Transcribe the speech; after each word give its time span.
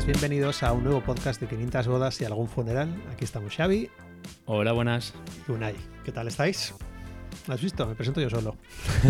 buenas, 0.00 0.06
bienvenidos 0.06 0.62
a 0.62 0.72
un 0.72 0.84
nuevo 0.84 1.02
podcast 1.02 1.40
de 1.40 1.46
500 1.46 1.88
bodas 1.88 2.20
y 2.20 2.24
algún 2.24 2.48
funeral. 2.48 3.02
Aquí 3.12 3.24
estamos 3.24 3.54
Xavi 3.54 3.90
Hola, 4.46 4.72
buenas. 4.72 5.12
y 5.46 5.52
Unai. 5.52 5.74
¿Qué 6.04 6.12
tal 6.12 6.28
estáis? 6.28 6.74
¿Lo 7.46 7.54
has 7.54 7.60
visto? 7.60 7.86
Me 7.86 7.94
presento 7.94 8.20
yo 8.20 8.30
solo. 8.30 8.56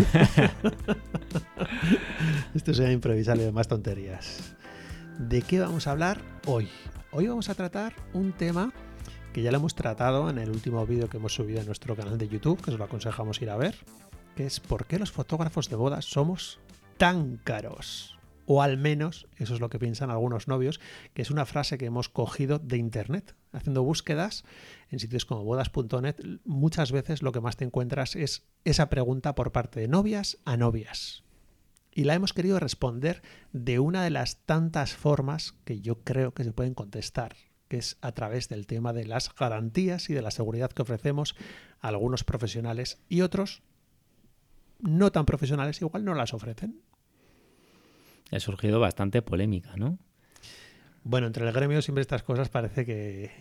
Esto 2.55 2.73
sea 2.73 2.91
improvisable 2.91 3.45
de 3.45 3.51
más 3.51 3.67
tonterías. 3.67 4.55
¿De 5.17 5.41
qué 5.41 5.59
vamos 5.59 5.87
a 5.87 5.91
hablar 5.91 6.21
hoy? 6.45 6.69
Hoy 7.11 7.27
vamos 7.27 7.49
a 7.49 7.55
tratar 7.55 7.93
un 8.13 8.33
tema 8.33 8.73
que 9.33 9.41
ya 9.41 9.51
lo 9.51 9.57
hemos 9.57 9.75
tratado 9.75 10.29
en 10.29 10.39
el 10.39 10.49
último 10.49 10.85
vídeo 10.85 11.09
que 11.09 11.17
hemos 11.17 11.33
subido 11.33 11.61
en 11.61 11.67
nuestro 11.67 11.95
canal 11.95 12.17
de 12.17 12.27
YouTube, 12.27 12.61
que 12.61 12.71
os 12.71 12.77
lo 12.77 12.83
aconsejamos 12.83 13.41
ir 13.41 13.49
a 13.49 13.57
ver, 13.57 13.75
que 14.35 14.45
es 14.45 14.59
por 14.59 14.85
qué 14.85 14.99
los 14.99 15.11
fotógrafos 15.11 15.69
de 15.69 15.77
bodas 15.77 16.05
somos 16.05 16.59
tan 16.97 17.37
caros. 17.37 18.20
O 18.53 18.61
al 18.61 18.75
menos 18.75 19.29
eso 19.37 19.53
es 19.53 19.61
lo 19.61 19.69
que 19.69 19.79
piensan 19.79 20.11
algunos 20.11 20.49
novios, 20.49 20.81
que 21.13 21.21
es 21.21 21.31
una 21.31 21.45
frase 21.45 21.77
que 21.77 21.85
hemos 21.85 22.09
cogido 22.09 22.59
de 22.59 22.75
internet. 22.75 23.33
Haciendo 23.53 23.81
búsquedas 23.81 24.43
en 24.89 24.99
sitios 24.99 25.23
como 25.23 25.45
bodas.net, 25.45 26.17
muchas 26.43 26.91
veces 26.91 27.23
lo 27.23 27.31
que 27.31 27.39
más 27.39 27.55
te 27.55 27.63
encuentras 27.63 28.17
es 28.17 28.45
esa 28.65 28.89
pregunta 28.89 29.35
por 29.35 29.53
parte 29.53 29.79
de 29.79 29.87
novias 29.87 30.37
a 30.43 30.57
novias. 30.57 31.23
Y 31.93 32.03
la 32.03 32.13
hemos 32.13 32.33
querido 32.33 32.59
responder 32.59 33.21
de 33.53 33.79
una 33.79 34.03
de 34.03 34.09
las 34.09 34.41
tantas 34.45 34.95
formas 34.95 35.53
que 35.63 35.79
yo 35.79 36.01
creo 36.03 36.33
que 36.33 36.43
se 36.43 36.51
pueden 36.51 36.73
contestar, 36.73 37.37
que 37.69 37.77
es 37.77 37.99
a 38.01 38.11
través 38.11 38.49
del 38.49 38.67
tema 38.67 38.91
de 38.91 39.05
las 39.05 39.33
garantías 39.33 40.09
y 40.09 40.13
de 40.13 40.23
la 40.23 40.31
seguridad 40.31 40.71
que 40.71 40.81
ofrecemos 40.81 41.37
a 41.79 41.87
algunos 41.87 42.25
profesionales 42.25 43.01
y 43.07 43.21
otros 43.21 43.63
no 44.79 45.09
tan 45.13 45.25
profesionales 45.25 45.81
igual 45.81 46.03
no 46.03 46.15
las 46.15 46.33
ofrecen. 46.33 46.81
Ha 48.31 48.39
surgido 48.39 48.79
bastante 48.79 49.21
polémica, 49.21 49.75
¿no? 49.75 49.99
Bueno, 51.03 51.27
entre 51.27 51.47
el 51.47 51.53
gremio 51.53 51.81
siempre 51.81 52.01
estas 52.01 52.23
cosas 52.23 52.49
parece 52.49 52.85
que 52.85 53.31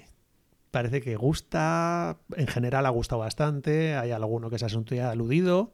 parece 0.71 1.01
que 1.01 1.17
gusta, 1.17 2.19
en 2.37 2.47
general 2.47 2.87
ha 2.87 2.91
gustado 2.91 3.21
bastante, 3.21 3.97
hay 3.97 4.13
alguno 4.13 4.51
que 4.51 4.59
se 4.59 4.67
ha 4.67 4.69
sentido 4.69 5.09
aludido, 5.09 5.73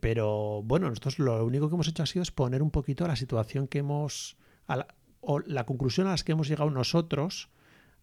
pero 0.00 0.62
bueno, 0.64 0.88
nosotros 0.88 1.18
lo 1.18 1.44
único 1.44 1.68
que 1.68 1.74
hemos 1.74 1.88
hecho 1.88 2.02
ha 2.02 2.06
sido 2.06 2.22
exponer 2.22 2.62
un 2.62 2.70
poquito 2.70 3.06
la 3.06 3.16
situación 3.16 3.68
que 3.68 3.78
hemos, 3.78 4.36
a 4.66 4.76
la, 4.76 4.86
o 5.20 5.40
la 5.40 5.64
conclusión 5.64 6.06
a 6.06 6.10
las 6.10 6.24
que 6.24 6.32
hemos 6.32 6.48
llegado 6.48 6.70
nosotros 6.70 7.50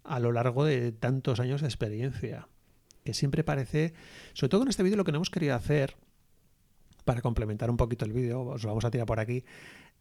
a 0.03 0.19
lo 0.19 0.31
largo 0.31 0.63
de 0.63 0.91
tantos 0.93 1.39
años 1.39 1.61
de 1.61 1.67
experiencia, 1.67 2.47
que 3.03 3.13
siempre 3.13 3.43
parece, 3.43 3.93
sobre 4.33 4.49
todo 4.49 4.63
en 4.63 4.69
este 4.69 4.83
vídeo 4.83 4.97
lo 4.97 5.03
que 5.03 5.11
no 5.11 5.17
hemos 5.17 5.29
querido 5.29 5.55
hacer, 5.55 5.97
para 7.07 7.21
complementar 7.21 7.71
un 7.71 7.77
poquito 7.77 8.05
el 8.05 8.11
vídeo, 8.11 8.41
os 8.41 8.63
lo 8.63 8.69
vamos 8.69 8.85
a 8.85 8.91
tirar 8.91 9.07
por 9.07 9.19
aquí, 9.19 9.45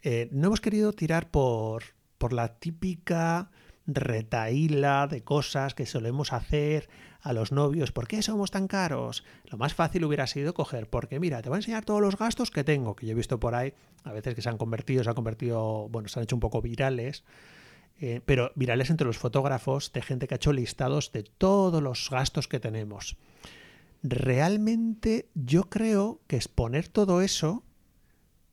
eh, 0.02 0.28
no 0.32 0.48
hemos 0.48 0.60
querido 0.60 0.92
tirar 0.92 1.30
por, 1.30 1.84
por 2.18 2.34
la 2.34 2.58
típica 2.58 3.50
retaíla 3.86 5.06
de 5.06 5.22
cosas 5.22 5.74
que 5.74 5.86
solemos 5.86 6.32
hacer 6.32 6.88
a 7.20 7.32
los 7.32 7.52
novios. 7.52 7.92
¿Por 7.92 8.08
qué 8.08 8.20
somos 8.22 8.50
tan 8.50 8.66
caros? 8.66 9.24
Lo 9.44 9.56
más 9.56 9.74
fácil 9.74 10.04
hubiera 10.04 10.26
sido 10.26 10.52
coger, 10.52 10.90
porque 10.90 11.20
mira, 11.20 11.40
te 11.42 11.48
voy 11.48 11.56
a 11.56 11.58
enseñar 11.58 11.84
todos 11.84 12.00
los 12.00 12.18
gastos 12.18 12.50
que 12.50 12.64
tengo, 12.64 12.96
que 12.96 13.06
yo 13.06 13.12
he 13.12 13.14
visto 13.14 13.38
por 13.38 13.54
ahí, 13.54 13.72
a 14.02 14.12
veces 14.12 14.34
que 14.34 14.42
se 14.42 14.48
han 14.48 14.58
convertido, 14.58 15.04
se 15.04 15.10
han 15.10 15.14
convertido, 15.14 15.88
bueno, 15.88 16.08
se 16.08 16.18
han 16.18 16.24
hecho 16.24 16.36
un 16.36 16.40
poco 16.40 16.60
virales, 16.60 17.22
eh, 18.00 18.20
pero 18.26 18.50
virales 18.56 18.90
entre 18.90 19.06
los 19.06 19.18
fotógrafos 19.18 19.92
de 19.92 20.02
gente 20.02 20.26
que 20.26 20.34
ha 20.34 20.36
hecho 20.36 20.52
listados 20.52 21.12
de 21.12 21.22
todos 21.22 21.80
los 21.80 22.10
gastos 22.10 22.48
que 22.48 22.58
tenemos. 22.58 23.16
Realmente 24.02 25.28
yo 25.34 25.64
creo 25.64 26.20
que 26.26 26.36
exponer 26.36 26.88
todo 26.88 27.20
eso 27.22 27.64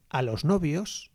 a 0.09 0.21
los 0.21 0.45
novios 0.45 1.11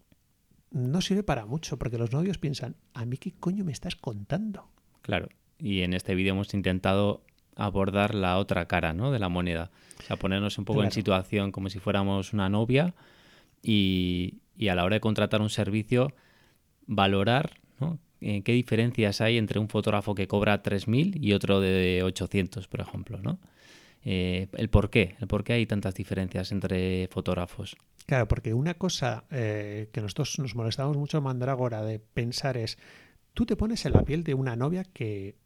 no 0.70 1.01
sirve 1.01 1.23
para 1.23 1.47
mucho, 1.47 1.79
porque 1.79 1.98
los 1.98 2.13
novios 2.13 2.39
piensan, 2.39 2.77
¿a 2.92 3.05
mí 3.05 3.17
qué 3.17 3.33
coño 3.33 3.64
me 3.64 3.73
estás 3.73 3.97
contando? 3.97 4.69
Claro. 5.02 5.29
Y 5.58 5.80
en 5.80 5.95
este 5.95 6.14
vídeo 6.14 6.35
hemos 6.35 6.52
intentado 6.55 7.23
abordar 7.57 8.14
la 8.14 8.39
otra 8.39 8.67
cara, 8.67 8.92
¿no? 8.92 9.11
De 9.11 9.19
la 9.19 9.29
moneda. 9.29 9.70
O 9.98 10.02
sea, 10.02 10.17
ponernos 10.17 10.58
un 10.58 10.64
poco 10.64 10.79
Claro. 10.81 10.89
en 10.89 10.92
situación 10.92 11.51
como 11.52 11.70
si 11.70 11.79
fuéramos 11.81 12.33
una 12.33 12.48
novia 12.48 12.95
y, 13.63 14.39
y 14.57 14.69
a 14.69 14.75
la 14.75 14.85
hora 14.85 14.97
de 14.97 15.01
contratar 15.01 15.41
un 15.41 15.51
servicio, 15.51 16.13
valorar, 16.86 17.58
¿no? 17.81 17.98
Eh, 18.20 18.42
¿Qué 18.42 18.52
diferencias 18.52 19.20
hay 19.20 19.39
entre 19.39 19.58
un 19.58 19.68
fotógrafo 19.68 20.14
que 20.14 20.27
cobra 20.27 20.62
3.000 20.62 21.18
y 21.20 21.33
otro 21.33 21.61
de 21.61 22.02
800, 22.02 22.67
por 22.67 22.80
ejemplo, 22.80 23.20
¿no? 23.23 23.39
Eh, 24.05 24.48
el 24.55 24.70
por 24.70 24.90
qué, 24.90 25.17
el 25.20 25.29
por 25.29 25.45
qué 25.45 25.55
hay 25.55 25.67
tantas 25.67 25.95
diferencias 25.95 26.52
entre 26.52 27.08
fotógrafos. 27.08 27.77
Claro, 28.07 28.27
porque 28.27 28.55
una 28.55 28.74
cosa 28.74 29.24
eh, 29.30 29.90
que 29.92 30.01
nosotros 30.01 30.39
nos 30.39 30.55
molestamos 30.55 30.96
mucho 30.96 31.18
en 31.18 31.24
Mandrágora 31.24 31.83
de 31.83 31.98
pensar 31.98 32.57
es, 32.57 32.78
tú 33.34 33.45
te 33.45 33.57
pones 33.57 33.84
en 33.84 33.92
la 33.92 34.02
piel 34.02 34.24
de 34.24 34.34
una 34.34 34.57
novia 34.57 34.84
que, 34.84 35.36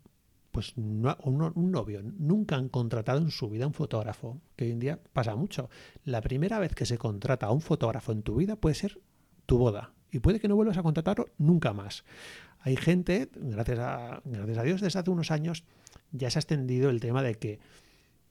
pues, 0.50 0.77
no, 0.77 1.16
un, 1.25 1.53
un 1.55 1.71
novio, 1.72 2.03
nunca 2.03 2.56
han 2.56 2.69
contratado 2.69 3.19
en 3.19 3.31
su 3.31 3.49
vida 3.50 3.66
un 3.66 3.75
fotógrafo, 3.75 4.41
que 4.55 4.66
hoy 4.66 4.71
en 4.71 4.81
día 4.81 5.00
pasa 5.12 5.34
mucho. 5.34 5.69
La 6.05 6.21
primera 6.21 6.59
vez 6.59 6.75
que 6.75 6.87
se 6.87 6.99
contrata 6.99 7.47
a 7.47 7.53
un 7.53 7.62
fotógrafo 7.62 8.12
en 8.12 8.22
tu 8.22 8.37
vida 8.37 8.56
puede 8.56 8.77
ser 8.77 9.00
tu 9.47 9.59
boda 9.59 9.92
y 10.12 10.21
puede 10.21 10.39
que 10.39 10.47
no 10.47 10.55
vuelvas 10.55 10.77
a 10.77 10.83
contratarlo 10.83 11.31
nunca 11.39 11.73
más. 11.73 12.05
Hay 12.61 12.77
gente, 12.77 13.31
gracias 13.34 13.78
a, 13.81 14.21
gracias 14.25 14.59
a 14.59 14.62
Dios, 14.62 14.81
desde 14.81 14.99
hace 15.00 15.11
unos 15.11 15.33
años 15.33 15.65
ya 16.12 16.31
se 16.31 16.39
ha 16.39 16.41
extendido 16.41 16.91
el 16.91 17.00
tema 17.00 17.23
de 17.23 17.34
que 17.34 17.59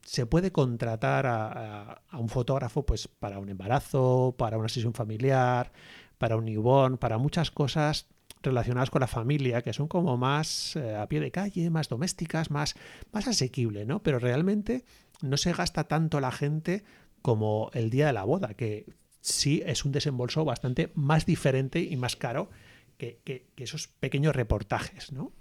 se 0.03 0.25
puede 0.25 0.51
contratar 0.51 1.25
a, 1.27 2.01
un 2.13 2.29
fotógrafo 2.29 2.85
pues 2.85 3.07
para 3.07 3.39
un 3.39 3.49
embarazo, 3.49 4.35
para 4.37 4.57
una 4.57 4.69
sesión 4.69 4.93
familiar, 4.93 5.71
para 6.17 6.37
un 6.37 6.45
newborn, 6.45 6.97
para 6.97 7.17
muchas 7.17 7.51
cosas 7.51 8.07
relacionadas 8.43 8.89
con 8.89 9.01
la 9.01 9.07
familia 9.07 9.61
que 9.61 9.73
son 9.73 9.87
como 9.87 10.17
más 10.17 10.75
eh, 10.75 10.95
a 10.95 11.07
pie 11.07 11.19
de 11.19 11.31
calle, 11.31 11.69
más 11.69 11.89
domésticas, 11.89 12.49
más, 12.49 12.75
más 13.11 13.27
asequible, 13.27 13.85
¿no? 13.85 14.01
Pero 14.01 14.17
realmente 14.17 14.83
no 15.21 15.37
se 15.37 15.53
gasta 15.53 15.83
tanto 15.83 16.19
la 16.19 16.31
gente 16.31 16.83
como 17.21 17.69
el 17.73 17.91
día 17.91 18.07
de 18.07 18.13
la 18.13 18.23
boda, 18.23 18.55
que 18.55 18.85
sí 19.21 19.61
es 19.65 19.85
un 19.85 19.91
desembolso 19.91 20.43
bastante 20.43 20.91
más 20.95 21.25
diferente 21.25 21.79
y 21.79 21.95
más 21.95 22.15
caro 22.15 22.49
que, 22.97 23.45
esos 23.57 23.87
pequeños 23.87 24.35
reportajes, 24.35 25.11
¿no? 25.11 25.31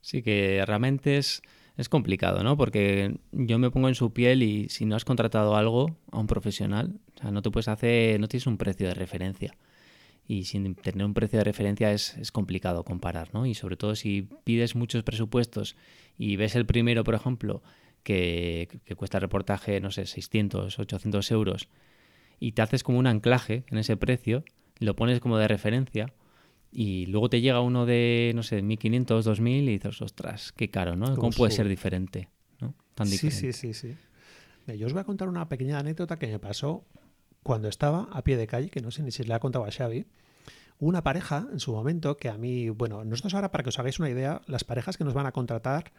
Sí, 0.00 0.22
que 0.22 0.62
realmente 0.66 1.18
es, 1.18 1.42
es 1.76 1.88
complicado, 1.88 2.42
¿no? 2.42 2.56
Porque 2.56 3.16
yo 3.32 3.58
me 3.58 3.70
pongo 3.70 3.88
en 3.88 3.94
su 3.94 4.12
piel 4.12 4.42
y 4.42 4.68
si 4.70 4.86
no 4.86 4.96
has 4.96 5.04
contratado 5.04 5.56
algo 5.56 5.96
a 6.10 6.18
un 6.18 6.26
profesional, 6.26 6.98
o 7.16 7.20
sea, 7.20 7.30
no 7.30 7.42
te 7.42 7.50
puedes 7.50 7.68
hacer, 7.68 8.18
no 8.18 8.28
tienes 8.28 8.46
un 8.46 8.56
precio 8.56 8.88
de 8.88 8.94
referencia. 8.94 9.54
Y 10.26 10.44
sin 10.44 10.74
tener 10.74 11.04
un 11.04 11.12
precio 11.12 11.38
de 11.38 11.44
referencia 11.44 11.92
es, 11.92 12.16
es 12.16 12.30
complicado 12.32 12.84
comparar, 12.84 13.34
¿no? 13.34 13.46
Y 13.46 13.54
sobre 13.54 13.76
todo 13.76 13.94
si 13.96 14.28
pides 14.44 14.74
muchos 14.74 15.02
presupuestos 15.02 15.76
y 16.16 16.36
ves 16.36 16.54
el 16.54 16.66
primero, 16.66 17.04
por 17.04 17.14
ejemplo, 17.14 17.62
que, 18.04 18.68
que 18.84 18.94
cuesta 18.94 19.18
el 19.18 19.22
reportaje, 19.22 19.80
no 19.80 19.90
sé, 19.90 20.06
600, 20.06 20.78
800 20.78 21.30
euros, 21.32 21.68
y 22.40 22.52
te 22.52 22.62
haces 22.62 22.82
como 22.82 22.98
un 22.98 23.06
anclaje 23.06 23.64
en 23.68 23.78
ese 23.78 23.96
precio, 23.96 24.44
lo 24.80 24.96
pones 24.96 25.20
como 25.20 25.38
de 25.38 25.46
referencia, 25.46 26.12
y 26.72 27.06
luego 27.06 27.28
te 27.28 27.40
llega 27.40 27.60
uno 27.60 27.84
de, 27.86 28.32
no 28.34 28.42
sé, 28.42 28.62
1500, 28.62 29.24
2000 29.24 29.68
y 29.68 29.72
dices, 29.72 30.00
ostras, 30.02 30.52
qué 30.52 30.70
caro, 30.70 30.96
¿no? 30.96 31.06
¿Cómo 31.06 31.16
¿Cómo 31.16 31.30
puede 31.32 31.52
ser 31.52 31.68
diferente? 31.68 32.28
¿no? 32.60 32.74
Tan 32.94 33.06
Sí, 33.06 33.28
diferente. 33.28 33.52
sí, 33.52 33.74
sí, 33.74 33.88
sí. 33.88 33.96
Mira, 34.66 34.76
Yo 34.76 34.86
os 34.86 34.92
voy 34.92 35.00
a 35.00 35.04
contar 35.04 35.28
una 35.28 35.48
pequeña 35.48 35.78
anécdota 35.78 36.16
que 36.18 36.26
me 36.28 36.38
pasó 36.38 36.84
cuando 37.42 37.68
estaba 37.68 38.08
a 38.12 38.22
pie 38.22 38.36
de 38.36 38.46
calle, 38.46 38.70
que 38.70 38.80
no 38.80 38.90
sé 38.90 39.02
ni 39.02 39.10
si 39.10 39.24
le 39.24 39.34
ha 39.34 39.40
contado 39.40 39.64
a 39.64 39.70
Xavi. 39.70 40.06
Una 40.78 41.02
pareja 41.02 41.46
en 41.52 41.60
su 41.60 41.72
momento 41.72 42.16
que 42.16 42.28
a 42.28 42.38
mí, 42.38 42.68
bueno, 42.70 43.04
nosotros 43.04 43.34
ahora 43.34 43.50
para 43.50 43.64
que 43.64 43.68
os 43.70 43.78
hagáis 43.78 43.98
una 43.98 44.08
idea, 44.08 44.40
las 44.46 44.64
parejas 44.64 44.96
que 44.96 45.04
nos 45.04 45.12
van 45.12 45.26
a 45.26 45.32
contratar 45.32 45.92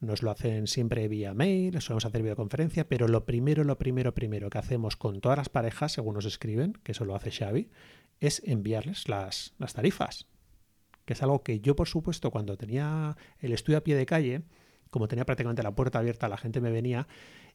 nos 0.00 0.22
lo 0.22 0.30
hacen 0.30 0.66
siempre 0.66 1.08
vía 1.08 1.34
mail, 1.34 1.80
solemos 1.80 2.04
hacer 2.04 2.22
videoconferencia, 2.22 2.88
pero 2.88 3.08
lo 3.08 3.24
primero, 3.24 3.64
lo 3.64 3.78
primero, 3.78 4.14
primero 4.14 4.50
que 4.50 4.58
hacemos 4.58 4.96
con 4.96 5.20
todas 5.20 5.38
las 5.38 5.48
parejas, 5.48 5.92
según 5.92 6.14
nos 6.14 6.24
escriben, 6.24 6.74
que 6.82 6.92
eso 6.92 7.04
lo 7.04 7.14
hace 7.14 7.30
Xavi, 7.30 7.70
es 8.20 8.42
enviarles 8.44 9.08
las, 9.08 9.54
las 9.58 9.74
tarifas 9.74 10.26
que 11.08 11.14
es 11.14 11.22
algo 11.22 11.42
que 11.42 11.60
yo, 11.60 11.74
por 11.74 11.88
supuesto, 11.88 12.30
cuando 12.30 12.58
tenía 12.58 13.16
el 13.38 13.54
estudio 13.54 13.78
a 13.78 13.80
pie 13.80 13.96
de 13.96 14.04
calle, 14.04 14.42
como 14.90 15.08
tenía 15.08 15.24
prácticamente 15.24 15.62
la 15.62 15.74
puerta 15.74 16.00
abierta, 16.00 16.28
la 16.28 16.36
gente 16.36 16.60
me 16.60 16.70
venía 16.70 17.08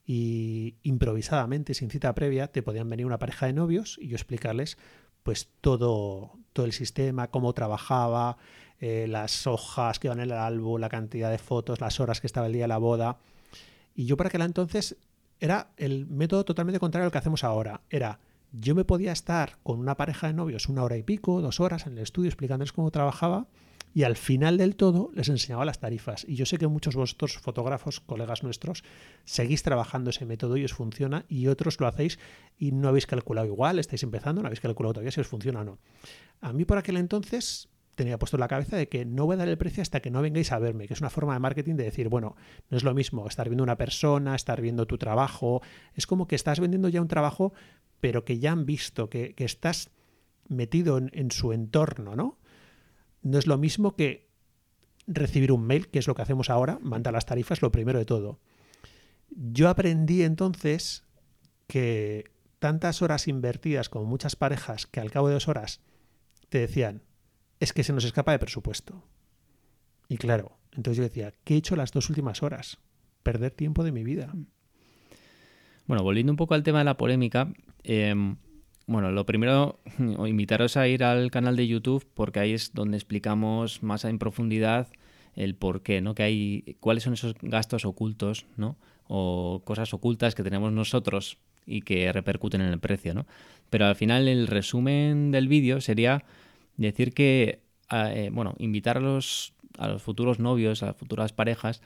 y 0.07 0.77
improvisadamente, 0.81 1.75
sin 1.75 1.91
cita 1.91 2.15
previa, 2.15 2.47
te 2.47 2.63
podían 2.63 2.89
venir 2.89 3.05
una 3.05 3.19
pareja 3.19 3.45
de 3.45 3.53
novios 3.53 3.99
y 4.01 4.07
yo 4.07 4.15
explicarles 4.15 4.79
pues 5.21 5.51
todo, 5.61 6.39
todo 6.51 6.65
el 6.65 6.71
sistema, 6.71 7.29
cómo 7.29 7.53
trabajaba, 7.53 8.37
eh, 8.79 9.07
las 9.07 9.47
hojas 9.47 9.99
que 9.99 10.07
iban 10.07 10.19
en 10.19 10.25
el 10.25 10.33
álbum, 10.33 10.79
la 10.79 10.89
cantidad 10.89 11.31
de 11.31 11.37
fotos, 11.37 11.81
las 11.81 11.99
horas 11.99 12.21
que 12.21 12.27
estaba 12.27 12.47
el 12.47 12.53
día 12.53 12.63
de 12.63 12.69
la 12.69 12.77
boda. 12.77 13.17
Y 13.95 14.05
yo 14.05 14.17
para 14.17 14.29
aquel 14.29 14.41
entonces 14.41 14.97
era 15.39 15.71
el 15.77 16.07
método 16.07 16.45
totalmente 16.45 16.79
contrario 16.79 17.05
al 17.05 17.11
que 17.11 17.17
hacemos 17.17 17.43
ahora. 17.43 17.81
Era 17.89 18.19
yo 18.53 18.75
me 18.75 18.85
podía 18.85 19.11
estar 19.11 19.57
con 19.63 19.79
una 19.79 19.97
pareja 19.97 20.27
de 20.27 20.33
novios 20.33 20.69
una 20.69 20.83
hora 20.83 20.95
y 20.95 21.01
pico, 21.01 21.41
dos 21.41 21.59
horas 21.59 21.87
en 21.87 21.93
el 21.93 22.03
estudio 22.03 22.29
explicándoles 22.29 22.71
cómo 22.71 22.91
trabajaba 22.91 23.47
y 23.95 24.03
al 24.03 24.15
final 24.15 24.57
del 24.57 24.75
todo 24.75 25.11
les 25.13 25.29
enseñaba 25.29 25.65
las 25.65 25.79
tarifas. 25.79 26.25
Y 26.27 26.35
yo 26.35 26.45
sé 26.45 26.57
que 26.57 26.67
muchos 26.67 26.95
vosotros, 26.95 27.37
fotógrafos, 27.37 27.99
colegas 27.99 28.43
nuestros, 28.43 28.83
seguís 29.23 29.63
trabajando 29.63 30.11
ese 30.11 30.25
método 30.25 30.55
y 30.57 30.65
os 30.65 30.73
funciona 30.73 31.25
y 31.27 31.47
otros 31.47 31.79
lo 31.79 31.87
hacéis 31.87 32.19
y 32.57 32.71
no 32.71 32.89
habéis 32.89 33.07
calculado 33.07 33.47
igual, 33.47 33.79
estáis 33.79 34.03
empezando, 34.03 34.41
no 34.41 34.47
habéis 34.47 34.61
calculado 34.61 34.93
todavía 34.93 35.11
si 35.11 35.21
os 35.21 35.27
funciona 35.27 35.61
o 35.61 35.63
no. 35.63 35.79
A 36.41 36.53
mí 36.53 36.63
por 36.65 36.77
aquel 36.77 36.97
entonces 36.97 37.69
tenía 37.95 38.17
puesto 38.17 38.37
en 38.37 38.41
la 38.41 38.47
cabeza 38.47 38.77
de 38.77 38.89
que 38.89 39.05
no 39.05 39.25
voy 39.25 39.35
a 39.35 39.37
dar 39.37 39.47
el 39.47 39.57
precio 39.57 39.81
hasta 39.81 39.99
que 39.99 40.09
no 40.09 40.21
vengáis 40.21 40.51
a 40.51 40.59
verme, 40.59 40.87
que 40.87 40.93
es 40.93 41.01
una 41.01 41.09
forma 41.09 41.33
de 41.33 41.39
marketing 41.39 41.75
de 41.75 41.83
decir, 41.83 42.09
bueno, 42.09 42.35
no 42.69 42.77
es 42.77 42.83
lo 42.83 42.93
mismo 42.93 43.27
estar 43.27 43.49
viendo 43.49 43.63
una 43.63 43.77
persona, 43.77 44.35
estar 44.35 44.61
viendo 44.61 44.87
tu 44.87 44.97
trabajo, 44.97 45.61
es 45.93 46.07
como 46.07 46.27
que 46.27 46.35
estás 46.35 46.59
vendiendo 46.59 46.89
ya 46.89 47.01
un 47.01 47.07
trabajo, 47.07 47.53
pero 47.99 48.25
que 48.25 48.39
ya 48.39 48.51
han 48.51 48.65
visto, 48.65 49.09
que, 49.09 49.33
estás 49.37 49.91
metido 50.47 50.97
en, 50.97 51.09
en, 51.13 51.31
su 51.31 51.53
entorno, 51.53 52.15
¿no? 52.15 52.37
No 53.21 53.37
es 53.37 53.47
lo 53.47 53.57
mismo 53.57 53.95
que 53.95 54.29
recibir 55.07 55.51
un 55.51 55.65
mail, 55.65 55.87
que 55.89 55.99
es 55.99 56.07
lo 56.07 56.15
que 56.15 56.21
hacemos 56.21 56.49
ahora, 56.49 56.79
manda 56.81 57.11
las 57.11 57.25
tarifas, 57.25 57.61
lo 57.61 57.71
primero 57.71 57.99
de 57.99 58.05
todo. 58.05 58.39
Yo 59.29 59.69
aprendí 59.69 60.23
entonces 60.23 61.03
que 61.67 62.31
tantas 62.59 63.01
horas 63.01 63.27
invertidas 63.27 63.89
como 63.89 64.05
muchas 64.05 64.35
parejas 64.35 64.87
que 64.87 64.99
al 64.99 65.11
cabo 65.11 65.27
de 65.27 65.33
dos 65.33 65.47
horas 65.47 65.81
te 66.49 66.59
decían, 66.59 67.01
es 67.63 67.71
que 67.71 67.83
se 67.83 67.93
nos 67.93 68.03
escapa 68.03 68.33
de 68.33 68.39
presupuesto. 68.39 69.01
Y 70.09 70.17
claro, 70.17 70.57
entonces 70.73 70.97
yo 70.97 71.03
decía, 71.03 71.33
¿qué 71.45 71.53
he 71.53 71.57
hecho 71.57 71.77
las 71.77 71.93
dos 71.93 72.09
últimas 72.09 72.43
horas? 72.43 72.77
Perder 73.23 73.51
tiempo 73.51 73.85
de 73.85 73.93
mi 73.93 74.03
vida. 74.03 74.33
Bueno, 75.87 76.03
volviendo 76.03 76.33
un 76.33 76.37
poco 76.37 76.55
al 76.55 76.63
tema 76.63 76.79
de 76.79 76.83
la 76.83 76.97
polémica, 76.97 77.53
em, 77.83 78.35
bueno, 78.85 79.11
lo 79.11 79.25
primero, 79.25 79.79
invitaros 80.27 80.75
a 80.75 80.89
ir 80.89 81.05
al 81.05 81.31
canal 81.31 81.55
de 81.55 81.65
YouTube 81.65 82.05
porque 82.13 82.41
ahí 82.41 82.51
es 82.51 82.73
donde 82.73 82.97
explicamos 82.97 83.81
más 83.81 84.03
en 84.03 84.19
profundidad 84.19 84.89
el 85.35 85.55
por 85.55 85.83
qué, 85.83 86.01
¿no? 86.01 86.15
Que 86.15 86.23
hay, 86.23 86.77
cuáles 86.81 87.03
son 87.03 87.13
esos 87.13 87.33
gastos 87.41 87.85
ocultos, 87.85 88.45
¿no? 88.57 88.77
O 89.07 89.61
cosas 89.63 89.93
ocultas 89.93 90.35
que 90.35 90.43
tenemos 90.43 90.73
nosotros 90.73 91.37
y 91.65 91.81
que 91.81 92.11
repercuten 92.11 92.59
en 92.59 92.73
el 92.73 92.79
precio, 92.79 93.13
¿no? 93.13 93.25
Pero 93.69 93.85
al 93.85 93.95
final 93.95 94.27
el 94.27 94.47
resumen 94.47 95.31
del 95.31 95.47
vídeo 95.47 95.79
sería 95.79 96.25
decir 96.77 97.13
que, 97.13 97.61
eh, 97.91 98.29
bueno, 98.31 98.55
invitar 98.57 98.97
a 98.97 99.01
los, 99.01 99.53
a 99.77 99.87
los 99.87 100.01
futuros 100.01 100.39
novios, 100.39 100.83
a 100.83 100.87
las 100.87 100.95
futuras 100.95 101.33
parejas, 101.33 101.81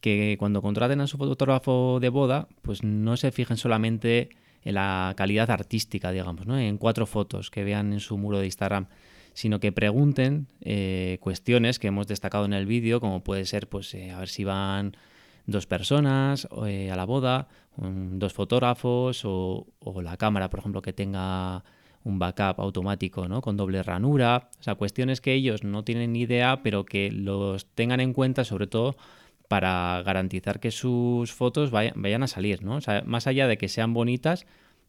que 0.00 0.36
cuando 0.38 0.62
contraten 0.62 1.00
a 1.00 1.06
su 1.06 1.16
fotógrafo 1.16 1.98
de 2.00 2.08
boda, 2.08 2.48
pues 2.62 2.82
no 2.82 3.16
se 3.16 3.30
fijen 3.30 3.56
solamente 3.56 4.30
en 4.64 4.74
la 4.74 5.14
calidad 5.16 5.50
artística, 5.50 6.10
digamos, 6.10 6.46
¿no? 6.46 6.58
en 6.58 6.78
cuatro 6.78 7.06
fotos 7.06 7.50
que 7.50 7.64
vean 7.64 7.92
en 7.92 8.00
su 8.00 8.16
muro 8.18 8.38
de 8.38 8.46
Instagram, 8.46 8.86
sino 9.32 9.60
que 9.60 9.72
pregunten 9.72 10.46
eh, 10.60 11.18
cuestiones 11.20 11.78
que 11.78 11.88
hemos 11.88 12.06
destacado 12.06 12.44
en 12.44 12.52
el 12.52 12.66
vídeo, 12.66 13.00
como 13.00 13.22
puede 13.22 13.44
ser, 13.44 13.68
pues, 13.68 13.94
eh, 13.94 14.10
a 14.10 14.18
ver 14.18 14.28
si 14.28 14.44
van 14.44 14.96
dos 15.46 15.66
personas 15.66 16.46
a 16.50 16.96
la 16.96 17.04
boda, 17.04 17.48
dos 17.76 18.32
fotógrafos 18.32 19.24
o, 19.24 19.66
o, 19.80 20.02
la 20.02 20.16
cámara, 20.16 20.50
por 20.50 20.60
ejemplo, 20.60 20.82
que 20.82 20.92
tenga 20.92 21.64
un 22.04 22.18
backup 22.18 22.60
automático, 22.60 23.28
¿no? 23.28 23.40
Con 23.40 23.56
doble 23.56 23.82
ranura. 23.82 24.50
O 24.58 24.62
sea, 24.62 24.74
cuestiones 24.74 25.20
que 25.20 25.34
ellos 25.34 25.64
no 25.64 25.84
tienen 25.84 26.12
ni 26.12 26.22
idea, 26.22 26.62
pero 26.62 26.84
que 26.84 27.10
los 27.10 27.66
tengan 27.66 28.00
en 28.00 28.12
cuenta, 28.12 28.44
sobre 28.44 28.66
todo 28.66 28.96
para 29.48 30.02
garantizar 30.02 30.60
que 30.60 30.70
sus 30.70 31.30
fotos 31.32 31.70
vayan, 31.70 32.22
a 32.22 32.26
salir, 32.26 32.62
¿no? 32.62 32.76
O 32.76 32.80
sea, 32.80 33.02
más 33.04 33.26
allá 33.26 33.46
de 33.46 33.58
que 33.58 33.68
sean 33.68 33.92
bonitas, 33.92 34.46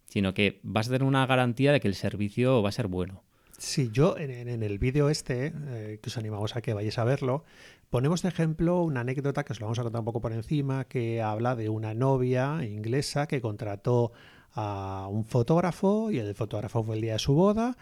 sino 0.08 0.34
que 0.34 0.62
vas 0.64 0.88
a 0.88 0.92
tener 0.92 1.04
una 1.04 1.26
garantía 1.26 1.74
de 1.74 1.82
que 1.82 1.90
el 1.90 1.96
servicio 1.96 2.62
va 2.62 2.70
a 2.70 2.72
ser 2.72 2.88
bueno. 2.88 3.24
Sí, 3.58 3.90
yo 3.92 4.18
en, 4.18 4.64
el 4.64 4.80
vídeo 4.80 5.10
este, 5.10 5.54
eh, 5.68 6.00
que 6.02 6.10
os 6.10 6.18
animamos 6.18 6.56
a 6.56 6.62
que 6.62 6.74
vayáis 6.74 6.98
a 6.98 7.04
verlo, 7.04 7.44
ponemos 7.90 8.22
de 8.22 8.30
ejemplo 8.30 8.82
una 8.84 9.02
anécdota 9.02 9.44
que 9.44 9.52
os 9.52 9.60
lo 9.60 9.66
vamos 9.66 9.80
a 9.80 9.84
contar 9.84 10.00
un 10.00 10.06
poco 10.06 10.22
por 10.22 10.32
encima, 10.32 10.86
que 10.86 11.22
habla 11.22 11.56
de 11.56 11.68
una 11.68 11.94
novia 11.94 12.64
inglesa 12.64 13.28
que 13.28 13.42
contrató 13.42 14.14
a 14.54 15.08
un 15.10 15.26
fotógrafo 15.26 16.12
y 16.12 16.20
el 16.20 16.36
fotógrafo 16.36 16.84
fue 16.84 16.96
el 16.96 17.02
día 17.02 17.14
de 17.14 17.20
su 17.20 17.34
boda, 17.34 17.78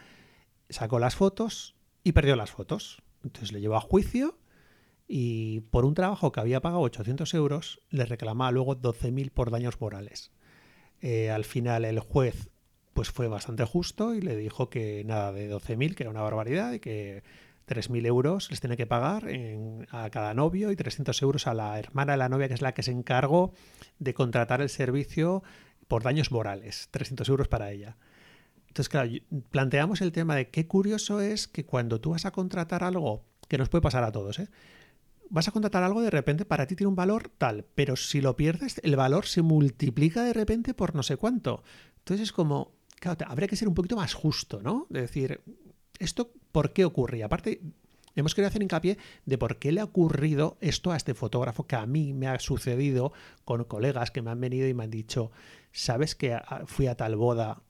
sacó 0.69 0.99
las 0.99 1.15
fotos 1.15 1.75
y 2.03 2.13
perdió 2.13 2.35
las 2.35 2.51
fotos. 2.51 3.01
Entonces 3.23 3.51
le 3.51 3.61
llevó 3.61 3.75
a 3.75 3.81
juicio 3.81 4.37
y 5.07 5.61
por 5.71 5.85
un 5.85 5.93
trabajo 5.93 6.31
que 6.31 6.39
había 6.39 6.61
pagado 6.61 6.81
800 6.81 7.33
euros 7.33 7.81
le 7.89 8.05
reclamaba 8.05 8.51
luego 8.51 8.77
12.000 8.77 9.31
por 9.31 9.51
daños 9.51 9.79
morales. 9.81 10.31
Eh, 11.01 11.29
al 11.29 11.43
final 11.43 11.85
el 11.85 11.99
juez 11.99 12.49
pues 12.93 13.09
fue 13.09 13.27
bastante 13.27 13.65
justo 13.65 14.13
y 14.13 14.21
le 14.21 14.35
dijo 14.35 14.69
que 14.69 15.03
nada 15.05 15.31
de 15.31 15.51
12.000, 15.51 15.95
que 15.95 16.03
era 16.03 16.09
una 16.09 16.21
barbaridad 16.21 16.73
y 16.73 16.79
que 16.79 17.23
3.000 17.67 18.05
euros 18.05 18.49
les 18.49 18.59
tiene 18.59 18.75
que 18.75 18.85
pagar 18.85 19.27
a 19.89 20.09
cada 20.09 20.33
novio 20.33 20.71
y 20.71 20.75
300 20.75 21.21
euros 21.21 21.47
a 21.47 21.53
la 21.53 21.79
hermana 21.79 22.13
de 22.13 22.17
la 22.17 22.29
novia, 22.29 22.47
que 22.47 22.53
es 22.53 22.61
la 22.61 22.73
que 22.73 22.83
se 22.83 22.91
encargó 22.91 23.53
de 23.99 24.13
contratar 24.13 24.61
el 24.61 24.69
servicio 24.69 25.43
por 25.91 26.03
daños 26.03 26.31
morales, 26.31 26.87
300 26.91 27.27
euros 27.27 27.49
para 27.49 27.69
ella. 27.69 27.97
Entonces, 28.69 28.87
claro, 28.87 29.11
planteamos 29.49 29.99
el 29.99 30.13
tema 30.13 30.37
de 30.37 30.47
qué 30.47 30.65
curioso 30.65 31.19
es 31.19 31.49
que 31.49 31.65
cuando 31.65 31.99
tú 31.99 32.11
vas 32.11 32.25
a 32.25 32.31
contratar 32.31 32.81
algo, 32.85 33.25
que 33.49 33.57
nos 33.57 33.67
puede 33.67 33.81
pasar 33.81 34.05
a 34.05 34.11
todos, 34.13 34.39
¿eh? 34.39 34.47
vas 35.29 35.49
a 35.49 35.51
contratar 35.51 35.83
algo 35.83 36.01
de 36.01 36.09
repente 36.09 36.45
para 36.45 36.65
ti 36.65 36.77
tiene 36.77 36.87
un 36.87 36.95
valor 36.95 37.29
tal, 37.37 37.65
pero 37.75 37.97
si 37.97 38.21
lo 38.21 38.37
pierdes, 38.37 38.79
el 38.85 38.95
valor 38.95 39.25
se 39.25 39.41
multiplica 39.41 40.23
de 40.23 40.31
repente 40.31 40.73
por 40.73 40.95
no 40.95 41.03
sé 41.03 41.17
cuánto. 41.17 41.61
Entonces 41.97 42.27
es 42.27 42.31
como, 42.31 42.71
claro, 43.01 43.25
habría 43.27 43.49
que 43.49 43.57
ser 43.57 43.67
un 43.67 43.73
poquito 43.73 43.97
más 43.97 44.13
justo, 44.13 44.61
¿no? 44.61 44.87
De 44.89 45.01
decir, 45.01 45.41
¿esto 45.99 46.31
por 46.53 46.71
qué 46.71 46.85
ocurre? 46.85 47.21
Aparte, 47.21 47.59
hemos 48.15 48.35
querido 48.35 48.49
hacer 48.49 48.61
hincapié 48.61 48.97
de 49.25 49.37
por 49.37 49.57
qué 49.57 49.71
le 49.71 49.81
ha 49.81 49.85
ocurrido 49.85 50.57
esto 50.61 50.91
a 50.91 50.97
este 50.97 51.13
fotógrafo 51.13 51.67
que 51.67 51.75
a 51.75 51.85
mí 51.85 52.13
me 52.13 52.27
ha 52.27 52.39
sucedido 52.39 53.13
con 53.45 53.63
colegas 53.63 54.11
que 54.11 54.21
me 54.21 54.31
han 54.31 54.41
venido 54.41 54.67
y 54.67 54.73
me 54.73 54.83
han 54.83 54.91
dicho, 54.91 55.31
¿sabes 55.71 56.15
que 56.15 56.37
fui 56.65 56.87
a 56.87 56.95
tal 56.95 57.15
boda? 57.15 57.63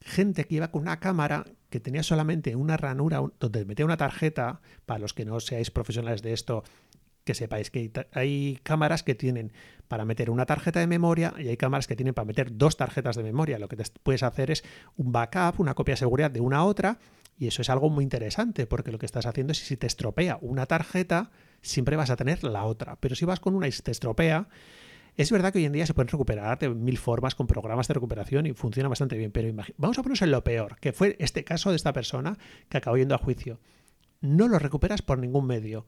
Gente 0.00 0.44
que 0.44 0.56
iba 0.56 0.70
con 0.70 0.82
una 0.82 1.00
cámara 1.00 1.44
que 1.70 1.80
tenía 1.80 2.02
solamente 2.02 2.54
una 2.54 2.76
ranura 2.76 3.22
donde 3.40 3.64
metía 3.64 3.84
una 3.84 3.96
tarjeta, 3.96 4.60
para 4.86 5.00
los 5.00 5.14
que 5.14 5.24
no 5.24 5.40
seáis 5.40 5.70
profesionales 5.70 6.22
de 6.22 6.32
esto, 6.32 6.62
que 7.24 7.34
sepáis 7.34 7.70
que 7.70 7.90
hay 8.12 8.60
cámaras 8.62 9.02
que 9.02 9.14
tienen 9.14 9.52
para 9.88 10.04
meter 10.04 10.30
una 10.30 10.46
tarjeta 10.46 10.80
de 10.80 10.86
memoria 10.86 11.34
y 11.38 11.48
hay 11.48 11.56
cámaras 11.56 11.86
que 11.86 11.96
tienen 11.96 12.14
para 12.14 12.26
meter 12.26 12.56
dos 12.56 12.76
tarjetas 12.76 13.16
de 13.16 13.22
memoria. 13.22 13.58
Lo 13.58 13.68
que 13.68 13.76
puedes 14.02 14.22
hacer 14.22 14.50
es 14.50 14.62
un 14.96 15.10
backup, 15.10 15.58
una 15.58 15.74
copia 15.74 15.94
de 15.94 15.98
seguridad 15.98 16.30
de 16.30 16.40
una 16.40 16.58
a 16.58 16.64
otra 16.64 16.98
y 17.36 17.46
eso 17.48 17.62
es 17.62 17.70
algo 17.70 17.90
muy 17.90 18.04
interesante 18.04 18.66
porque 18.66 18.92
lo 18.92 18.98
que 18.98 19.06
estás 19.06 19.26
haciendo 19.26 19.52
es 19.52 19.58
si 19.58 19.76
te 19.76 19.86
estropea 19.86 20.38
una 20.40 20.66
tarjeta, 20.66 21.30
siempre 21.62 21.96
vas 21.96 22.10
a 22.10 22.16
tener 22.16 22.44
la 22.44 22.64
otra. 22.64 22.96
Pero 23.00 23.14
si 23.14 23.24
vas 23.24 23.40
con 23.40 23.54
una 23.54 23.66
y 23.66 23.72
se 23.72 23.82
te 23.82 23.90
estropea, 23.90 24.48
es 25.16 25.30
verdad 25.30 25.52
que 25.52 25.58
hoy 25.58 25.64
en 25.64 25.72
día 25.72 25.86
se 25.86 25.94
pueden 25.94 26.08
recuperar 26.08 26.58
de 26.58 26.68
mil 26.68 26.98
formas 26.98 27.34
con 27.34 27.46
programas 27.46 27.88
de 27.88 27.94
recuperación 27.94 28.46
y 28.46 28.52
funciona 28.52 28.88
bastante 28.88 29.16
bien, 29.16 29.30
pero 29.30 29.52
vamos 29.76 29.98
a 29.98 30.02
ponernos 30.02 30.22
en 30.22 30.30
lo 30.30 30.42
peor, 30.42 30.76
que 30.80 30.92
fue 30.92 31.16
este 31.20 31.44
caso 31.44 31.70
de 31.70 31.76
esta 31.76 31.92
persona 31.92 32.36
que 32.68 32.78
acabó 32.78 32.96
yendo 32.96 33.14
a 33.14 33.18
juicio. 33.18 33.60
No 34.20 34.48
lo 34.48 34.58
recuperas 34.58 35.02
por 35.02 35.18
ningún 35.18 35.46
medio. 35.46 35.86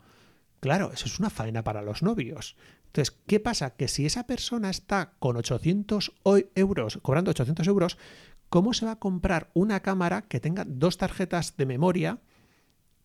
Claro, 0.61 0.91
eso 0.93 1.07
es 1.07 1.19
una 1.19 1.31
faena 1.31 1.65
para 1.65 1.83
los 1.83 2.03
novios. 2.03 2.57
Entonces, 2.87 3.17
¿qué 3.27 3.41
pasa? 3.41 3.77
Que 3.77 3.89
si 3.89 4.07
esa 4.07 4.27
persona 4.27 4.71
está 4.71 5.13
con 5.19 5.37
800 5.37 6.13
euros, 6.55 6.99
cobrando 7.03 7.31
800 7.31 7.67
euros, 7.67 7.99
¿cómo 8.49 8.73
se 8.75 8.87
va 8.87 8.93
a 8.93 8.99
comprar 8.99 9.51
una 9.55 9.81
cámara 9.81 10.23
que 10.23 10.41
tenga 10.41 10.65
dos 10.67 10.97
tarjetas 10.99 11.57
de 11.57 11.67
memoria 11.67 12.19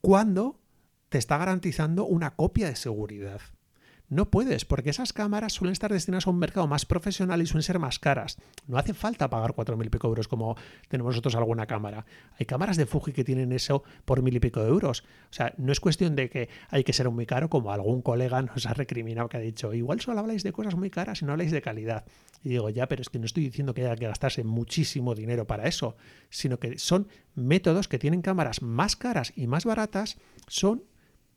cuando 0.01 0.59
te 1.09 1.17
está 1.17 1.37
garantizando 1.37 2.05
una 2.05 2.35
copia 2.35 2.67
de 2.67 2.75
seguridad? 2.75 3.41
No 4.11 4.29
puedes, 4.29 4.65
porque 4.65 4.89
esas 4.89 5.13
cámaras 5.13 5.53
suelen 5.53 5.71
estar 5.71 5.89
destinadas 5.89 6.27
a 6.27 6.31
un 6.31 6.37
mercado 6.37 6.67
más 6.67 6.85
profesional 6.85 7.41
y 7.41 7.45
suelen 7.45 7.63
ser 7.63 7.79
más 7.79 7.97
caras. 7.97 8.35
No 8.67 8.77
hace 8.77 8.93
falta 8.93 9.29
pagar 9.29 9.53
cuatro 9.53 9.77
mil 9.77 9.87
y 9.87 9.89
pico 9.89 10.09
euros 10.09 10.27
como 10.27 10.57
tenemos 10.89 11.11
nosotros 11.11 11.33
alguna 11.35 11.65
cámara. 11.65 12.05
Hay 12.37 12.45
cámaras 12.45 12.75
de 12.75 12.85
Fuji 12.85 13.13
que 13.13 13.23
tienen 13.23 13.53
eso 13.53 13.83
por 14.03 14.21
mil 14.21 14.35
y 14.35 14.41
pico 14.41 14.61
de 14.61 14.67
euros. 14.67 15.05
O 15.29 15.33
sea, 15.33 15.53
no 15.55 15.71
es 15.71 15.79
cuestión 15.79 16.17
de 16.17 16.29
que 16.29 16.49
hay 16.69 16.83
que 16.83 16.91
ser 16.91 17.09
muy 17.09 17.25
caro, 17.25 17.49
como 17.49 17.71
algún 17.71 18.01
colega 18.01 18.41
nos 18.41 18.65
ha 18.65 18.73
recriminado 18.73 19.29
que 19.29 19.37
ha 19.37 19.39
dicho, 19.39 19.73
igual 19.73 20.01
solo 20.01 20.19
habláis 20.19 20.43
de 20.43 20.51
cosas 20.51 20.75
muy 20.75 20.89
caras 20.89 21.21
y 21.21 21.25
no 21.25 21.31
habláis 21.31 21.51
de 21.51 21.61
calidad. 21.61 22.03
Y 22.43 22.49
digo, 22.49 22.69
ya, 22.69 22.89
pero 22.89 23.01
es 23.01 23.09
que 23.09 23.17
no 23.17 23.25
estoy 23.25 23.45
diciendo 23.45 23.73
que 23.73 23.85
haya 23.85 23.95
que 23.95 24.07
gastarse 24.07 24.43
muchísimo 24.43 25.15
dinero 25.15 25.47
para 25.47 25.69
eso, 25.69 25.95
sino 26.29 26.59
que 26.59 26.77
son 26.79 27.07
métodos 27.33 27.87
que 27.87 27.97
tienen 27.97 28.21
cámaras 28.21 28.61
más 28.61 28.97
caras 28.97 29.31
y 29.37 29.47
más 29.47 29.63
baratas, 29.63 30.17
son 30.47 30.83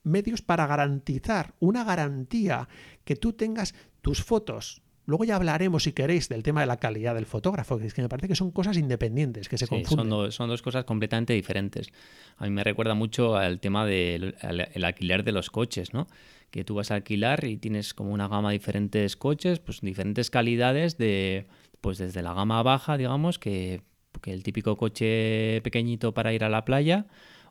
medios 0.04 0.42
para 0.42 0.66
garantizar 0.66 1.54
una 1.61 1.84
garantía 1.84 2.68
que 3.04 3.16
tú 3.16 3.32
tengas 3.32 3.75
tus 4.00 4.23
fotos. 4.23 4.82
Luego 5.06 5.25
ya 5.25 5.37
hablaremos, 5.37 5.82
si 5.82 5.92
queréis, 5.92 6.30
del 6.30 6.42
tema 6.42 6.61
de 6.62 6.66
la 6.66 6.78
calidad 6.78 7.14
del 7.14 7.26
fotógrafo, 7.26 7.78
que 7.78 7.87
es 7.87 7.92
que 7.92 8.00
me 8.00 8.08
parece 8.08 8.28
que 8.28 8.34
son 8.34 8.50
cosas 8.50 8.78
independientes, 8.78 9.49
que 9.49 9.58
se 9.58 9.66
confunden. 9.66 10.32
Son, 10.32 10.49
dos 10.49 10.62
cosas 10.62 10.84
completamente 10.84 11.34
diferentes. 11.34 11.92
A 12.38 12.44
mí 12.44 12.50
me 12.50 12.64
recuerda 12.64 12.94
mucho 12.94 13.37
al 13.37 13.61
tema 13.61 13.84
del 13.84 14.34
alquiler 14.82 15.23
de 15.23 15.32
los 15.32 15.50
coches, 15.50 15.92
¿no? 15.92 16.06
Que 16.50 16.64
tú 16.64 16.76
vas 16.76 16.90
a 16.90 16.94
alquilar 16.94 17.44
y 17.44 17.58
tienes 17.58 17.92
como 17.92 18.12
una 18.12 18.28
gama 18.28 18.50
de 18.50 18.54
diferentes 18.54 19.16
coches, 19.16 19.58
pues 19.58 19.82
diferentes 19.82 20.30
calidades 20.30 20.96
de, 20.96 21.49
pues 21.82 21.99
desde 21.99 22.23
la 22.23 22.32
gama 22.32 22.62
baja, 22.62 22.96
digamos, 22.96 23.38
que, 23.38 23.82
que 24.23 24.32
el 24.32 24.42
típico 24.42 24.76
coche 24.76 25.61
pequeñito 25.62 26.14
para 26.14 26.32
ir 26.32 26.44
a 26.44 26.49
la 26.49 26.64
playa, 26.64 27.06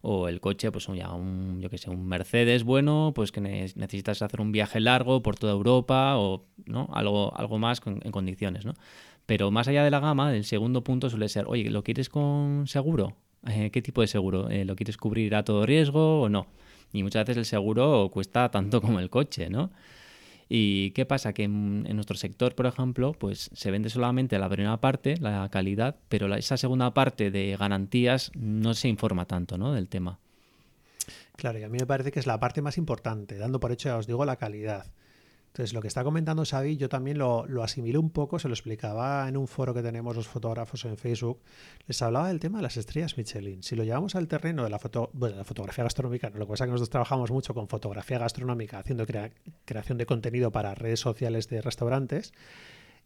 o 0.05 0.27
el 0.27 0.41
coche, 0.41 0.69
pues 0.69 0.89
un, 0.89 1.61
yo 1.61 1.69
que 1.69 1.77
sé, 1.77 1.89
un 1.89 2.05
Mercedes 2.05 2.65
bueno, 2.65 3.13
pues 3.15 3.31
que 3.31 3.39
necesitas 3.39 4.21
hacer 4.21 4.41
un 4.41 4.51
viaje 4.51 4.81
largo 4.81 5.23
por 5.23 5.37
toda 5.37 5.53
Europa 5.53 6.17
o 6.17 6.45
¿no? 6.65 6.89
algo, 6.91 7.33
algo 7.37 7.57
más 7.57 7.81
en 7.85 8.11
condiciones, 8.11 8.65
¿no? 8.65 8.73
Pero 9.25 9.49
más 9.49 9.69
allá 9.69 9.81
de 9.81 9.89
la 9.89 10.01
gama, 10.01 10.35
el 10.35 10.43
segundo 10.43 10.83
punto 10.83 11.09
suele 11.09 11.29
ser, 11.29 11.45
oye, 11.47 11.69
¿lo 11.69 11.85
quieres 11.85 12.09
con 12.09 12.67
seguro? 12.67 13.15
Eh, 13.47 13.69
¿Qué 13.71 13.81
tipo 13.81 14.01
de 14.01 14.07
seguro? 14.07 14.49
Eh, 14.49 14.65
¿Lo 14.65 14.75
quieres 14.75 14.97
cubrir 14.97 15.35
a 15.35 15.45
todo 15.45 15.65
riesgo 15.65 16.23
o 16.23 16.27
no? 16.27 16.47
Y 16.91 17.01
muchas 17.03 17.25
veces 17.25 17.37
el 17.37 17.45
seguro 17.45 18.09
cuesta 18.11 18.51
tanto 18.51 18.81
como 18.81 18.99
el 18.99 19.09
coche, 19.09 19.49
¿no? 19.49 19.71
¿Y 20.49 20.91
qué 20.91 21.05
pasa? 21.05 21.33
Que 21.33 21.43
en, 21.43 21.83
nuestro 21.95 22.17
sector, 22.17 22.55
por 22.55 22.65
ejemplo, 22.65 23.13
pues 23.13 23.49
se 23.53 23.71
vende 23.71 23.89
solamente 23.89 24.37
la 24.39 24.49
primera 24.49 24.77
parte, 24.77 25.17
la 25.17 25.47
calidad, 25.49 25.95
pero 26.09 26.33
esa 26.35 26.57
segunda 26.57 26.93
parte 26.93 27.31
de 27.31 27.55
garantías 27.57 28.31
no 28.35 28.73
se 28.73 28.87
informa 28.87 29.25
tanto 29.25 29.57
¿no? 29.57 29.73
del 29.73 29.87
tema. 29.87 30.19
Claro, 31.35 31.59
y 31.59 31.63
a 31.63 31.69
mí 31.69 31.77
me 31.79 31.87
parece 31.87 32.11
que 32.11 32.19
es 32.19 32.27
la 32.27 32.39
parte 32.39 32.61
más 32.61 32.77
importante, 32.77 33.37
dando 33.37 33.59
por 33.59 33.71
hecho, 33.71 33.89
ya 33.89 33.97
os 33.97 34.07
digo, 34.07 34.23
la 34.25 34.35
calidad. 34.35 34.85
Entonces, 35.53 35.75
lo 35.75 35.81
que 35.83 35.87
está 35.87 36.03
comentando 36.03 36.43
Xavi, 36.43 36.77
yo 36.77 36.89
también 36.89 37.19
lo, 37.19 37.45
lo 37.45 37.61
asimilé 37.61 37.99
un 37.99 38.09
poco, 38.09 38.39
se 38.39 38.47
lo 38.47 38.55
explicaba 38.55 39.29
en 39.29 39.37
un 39.37 39.47
foro 39.47 39.71
que 39.71 39.83
tenemos 39.83 40.15
los 40.15 40.27
fotógrafos 40.27 40.83
en 40.85 40.97
Facebook. 40.97 41.43
Les 41.85 42.01
hablaba 42.01 42.29
del 42.29 42.39
tema 42.39 42.57
de 42.57 42.63
las 42.63 42.75
estrellas 42.75 43.19
Michelin. 43.19 43.61
Si 43.61 43.75
lo 43.75 43.83
llevamos 43.83 44.15
al 44.15 44.27
terreno 44.27 44.63
de 44.63 44.71
la, 44.71 44.79
foto, 44.79 45.11
bueno, 45.13 45.35
la 45.35 45.43
fotografía 45.43 45.83
gastronómica, 45.83 46.31
lo 46.31 46.47
que 46.47 46.53
pasa 46.53 46.63
es 46.63 46.69
que 46.69 46.71
nosotros 46.71 46.89
trabajamos 46.89 47.29
mucho 47.29 47.53
con 47.53 47.67
fotografía 47.67 48.17
gastronómica, 48.17 48.79
haciendo 48.79 49.05
creación 49.65 49.99
de 49.99 50.07
contenido 50.07 50.51
para 50.51 50.73
redes 50.73 51.01
sociales 51.01 51.47
de 51.49 51.61
restaurantes, 51.61 52.33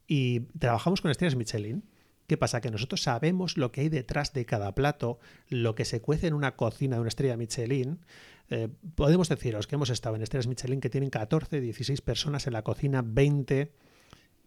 y 0.06 0.40
trabajamos 0.58 1.02
con 1.02 1.10
estrellas 1.10 1.36
Michelin. 1.36 1.84
¿Qué 2.28 2.38
pasa? 2.38 2.62
Que 2.62 2.70
nosotros 2.70 3.02
sabemos 3.02 3.58
lo 3.58 3.72
que 3.72 3.82
hay 3.82 3.88
detrás 3.90 4.32
de 4.32 4.46
cada 4.46 4.74
plato, 4.74 5.18
lo 5.50 5.74
que 5.74 5.84
se 5.84 6.00
cuece 6.00 6.28
en 6.28 6.34
una 6.34 6.56
cocina 6.56 6.96
de 6.96 7.00
una 7.00 7.08
estrella 7.08 7.36
Michelin, 7.36 8.00
eh, 8.50 8.68
podemos 8.94 9.28
deciros 9.28 9.66
que 9.66 9.74
hemos 9.74 9.90
estado 9.90 10.16
en 10.16 10.22
estrellas 10.22 10.46
Michelin 10.46 10.80
que 10.80 10.90
tienen 10.90 11.10
14, 11.10 11.60
16 11.60 12.00
personas 12.00 12.46
en 12.46 12.54
la 12.54 12.62
cocina, 12.62 13.02
20. 13.04 13.72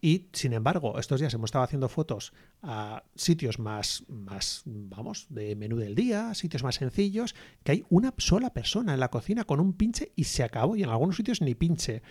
Y 0.04 0.30
sin 0.34 0.54
embargo, 0.54 0.98
estos 0.98 1.20
días 1.20 1.34
hemos 1.36 1.50
estado 1.50 1.64
haciendo 1.64 1.88
fotos 1.88 2.34
a 2.64 3.04
sitios 3.16 3.60
más, 3.60 4.04
más, 4.08 4.64
vamos, 4.66 5.28
de 5.30 5.56
menú 5.56 5.78
del 5.78 5.94
día, 5.94 6.34
sitios 6.34 6.64
más 6.64 6.76
sencillos, 6.76 7.36
que 7.64 7.74
hay 7.74 7.86
una 7.90 8.12
sola 8.18 8.52
persona 8.52 8.96
en 8.96 9.00
la 9.00 9.12
cocina 9.12 9.44
con 9.44 9.60
un 9.60 9.74
pinche 9.74 10.12
y 10.16 10.24
se 10.24 10.44
acabó. 10.44 10.76
Y 10.76 10.82
en 10.82 10.90
algunos 10.90 11.18
sitios 11.18 11.42
ni 11.42 11.54
pinche. 11.54 12.02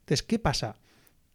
Entonces, 0.00 0.22
¿qué 0.22 0.38
pasa? 0.38 0.76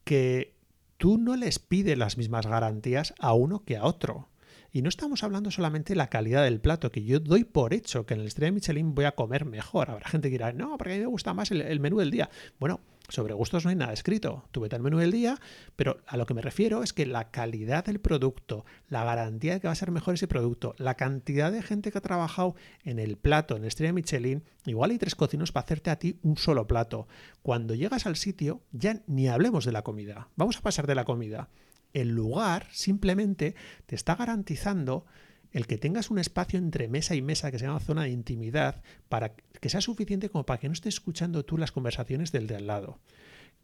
Que 0.06 0.56
tú 0.98 1.18
no 1.18 1.36
les 1.36 1.60
pides 1.60 1.98
las 1.98 2.18
mismas 2.18 2.48
garantías 2.48 3.14
a 3.20 3.34
uno 3.34 3.66
que 3.66 3.76
a 3.76 3.84
otro. 3.84 4.30
Y 4.76 4.82
no 4.82 4.90
estamos 4.90 5.24
hablando 5.24 5.52
solamente 5.52 5.94
de 5.94 5.96
la 5.96 6.10
calidad 6.10 6.44
del 6.44 6.60
plato, 6.60 6.92
que 6.92 7.02
yo 7.02 7.22
doy 7.22 7.46
por 7.46 7.74
hecho 7.74 8.06
que 8.06 8.14
en 8.14 8.20
el 8.20 8.28
estrella 8.28 8.52
Michelin 8.52 8.94
voy 8.94 9.06
a 9.06 9.14
comer 9.14 9.46
mejor. 9.46 9.90
Habrá 9.90 10.10
gente 10.10 10.28
que 10.28 10.34
dirá, 10.34 10.52
no, 10.52 10.78
porque 10.78 10.92
a 10.92 10.96
mí 10.98 11.00
me 11.00 11.08
gusta 11.08 11.34
más 11.34 11.50
el, 11.52 11.80
menú 11.80 12.00
del 12.00 12.12
día. 12.12 12.30
Bueno, 12.60 12.82
sobre 13.08 13.34
gustos 13.34 13.64
no 13.64 13.70
hay 13.70 13.78
nada 13.78 13.94
escrito. 13.94 14.44
Tú 14.52 14.60
vete 14.60 14.78
menú 14.78 14.98
del 14.98 15.14
día, 15.14 15.40
pero 15.78 16.02
a 16.06 16.18
lo 16.18 16.26
que 16.26 16.34
me 16.34 16.42
refiero 16.42 16.84
es 16.84 16.92
que 16.92 17.06
la 17.06 17.32
calidad 17.32 17.86
del 17.86 18.02
producto, 18.02 18.66
la 18.90 19.06
garantía 19.06 19.54
de 19.54 19.62
que 19.62 19.68
va 19.68 19.72
a 19.72 19.78
ser 19.78 19.92
mejor 19.92 20.16
ese 20.16 20.28
producto, 20.28 20.76
la 20.78 20.96
cantidad 20.96 21.54
de 21.54 21.62
gente 21.62 21.90
que 21.90 22.00
ha 22.00 22.02
trabajado 22.02 22.58
en 22.84 23.00
el 23.00 23.16
plato, 23.16 23.56
en 23.56 23.62
la 23.62 23.70
estrella 23.70 23.94
Michelin, 23.94 24.44
igual 24.66 24.92
hay 24.92 24.98
tres 24.98 25.16
cocinos 25.16 25.54
para 25.54 25.64
hacerte 25.64 25.90
a 25.90 26.00
ti 26.00 26.20
un 26.22 26.36
solo 26.36 26.68
plato. 26.68 27.08
Cuando 27.44 27.76
llegas 27.76 28.08
al 28.08 28.18
sitio, 28.18 28.62
ya 28.74 29.02
ni 29.08 29.30
hablemos 29.30 29.64
de 29.64 29.72
la 29.72 29.84
comida. 29.84 30.28
Vamos 30.36 30.58
a 30.58 30.62
pasar 30.62 30.86
de 30.86 30.96
la 30.96 31.06
comida 31.06 31.48
el 31.96 32.10
lugar 32.10 32.68
simplemente 32.72 33.56
te 33.86 33.96
está 33.96 34.16
garantizando 34.16 35.06
el 35.54 35.66
que 35.66 35.78
tengas 35.78 36.12
un 36.12 36.20
espacio 36.20 36.60
entre 36.60 36.90
mesa 36.90 37.16
y 37.16 37.22
mesa 37.22 37.50
que 37.50 37.58
sea 37.58 37.72
una 37.72 37.80
zona 37.80 38.04
de 38.04 38.10
intimidad 38.10 38.84
para 39.08 39.34
que 39.34 39.70
sea 39.70 39.80
suficiente 39.80 40.30
como 40.30 40.46
para 40.46 40.60
que 40.60 40.68
no 40.68 40.74
estés 40.74 40.96
escuchando 40.96 41.46
tú 41.46 41.58
las 41.58 41.72
conversaciones 41.72 42.34
del 42.34 42.48
de 42.48 42.58
al 42.58 42.68
lado. 42.68 43.00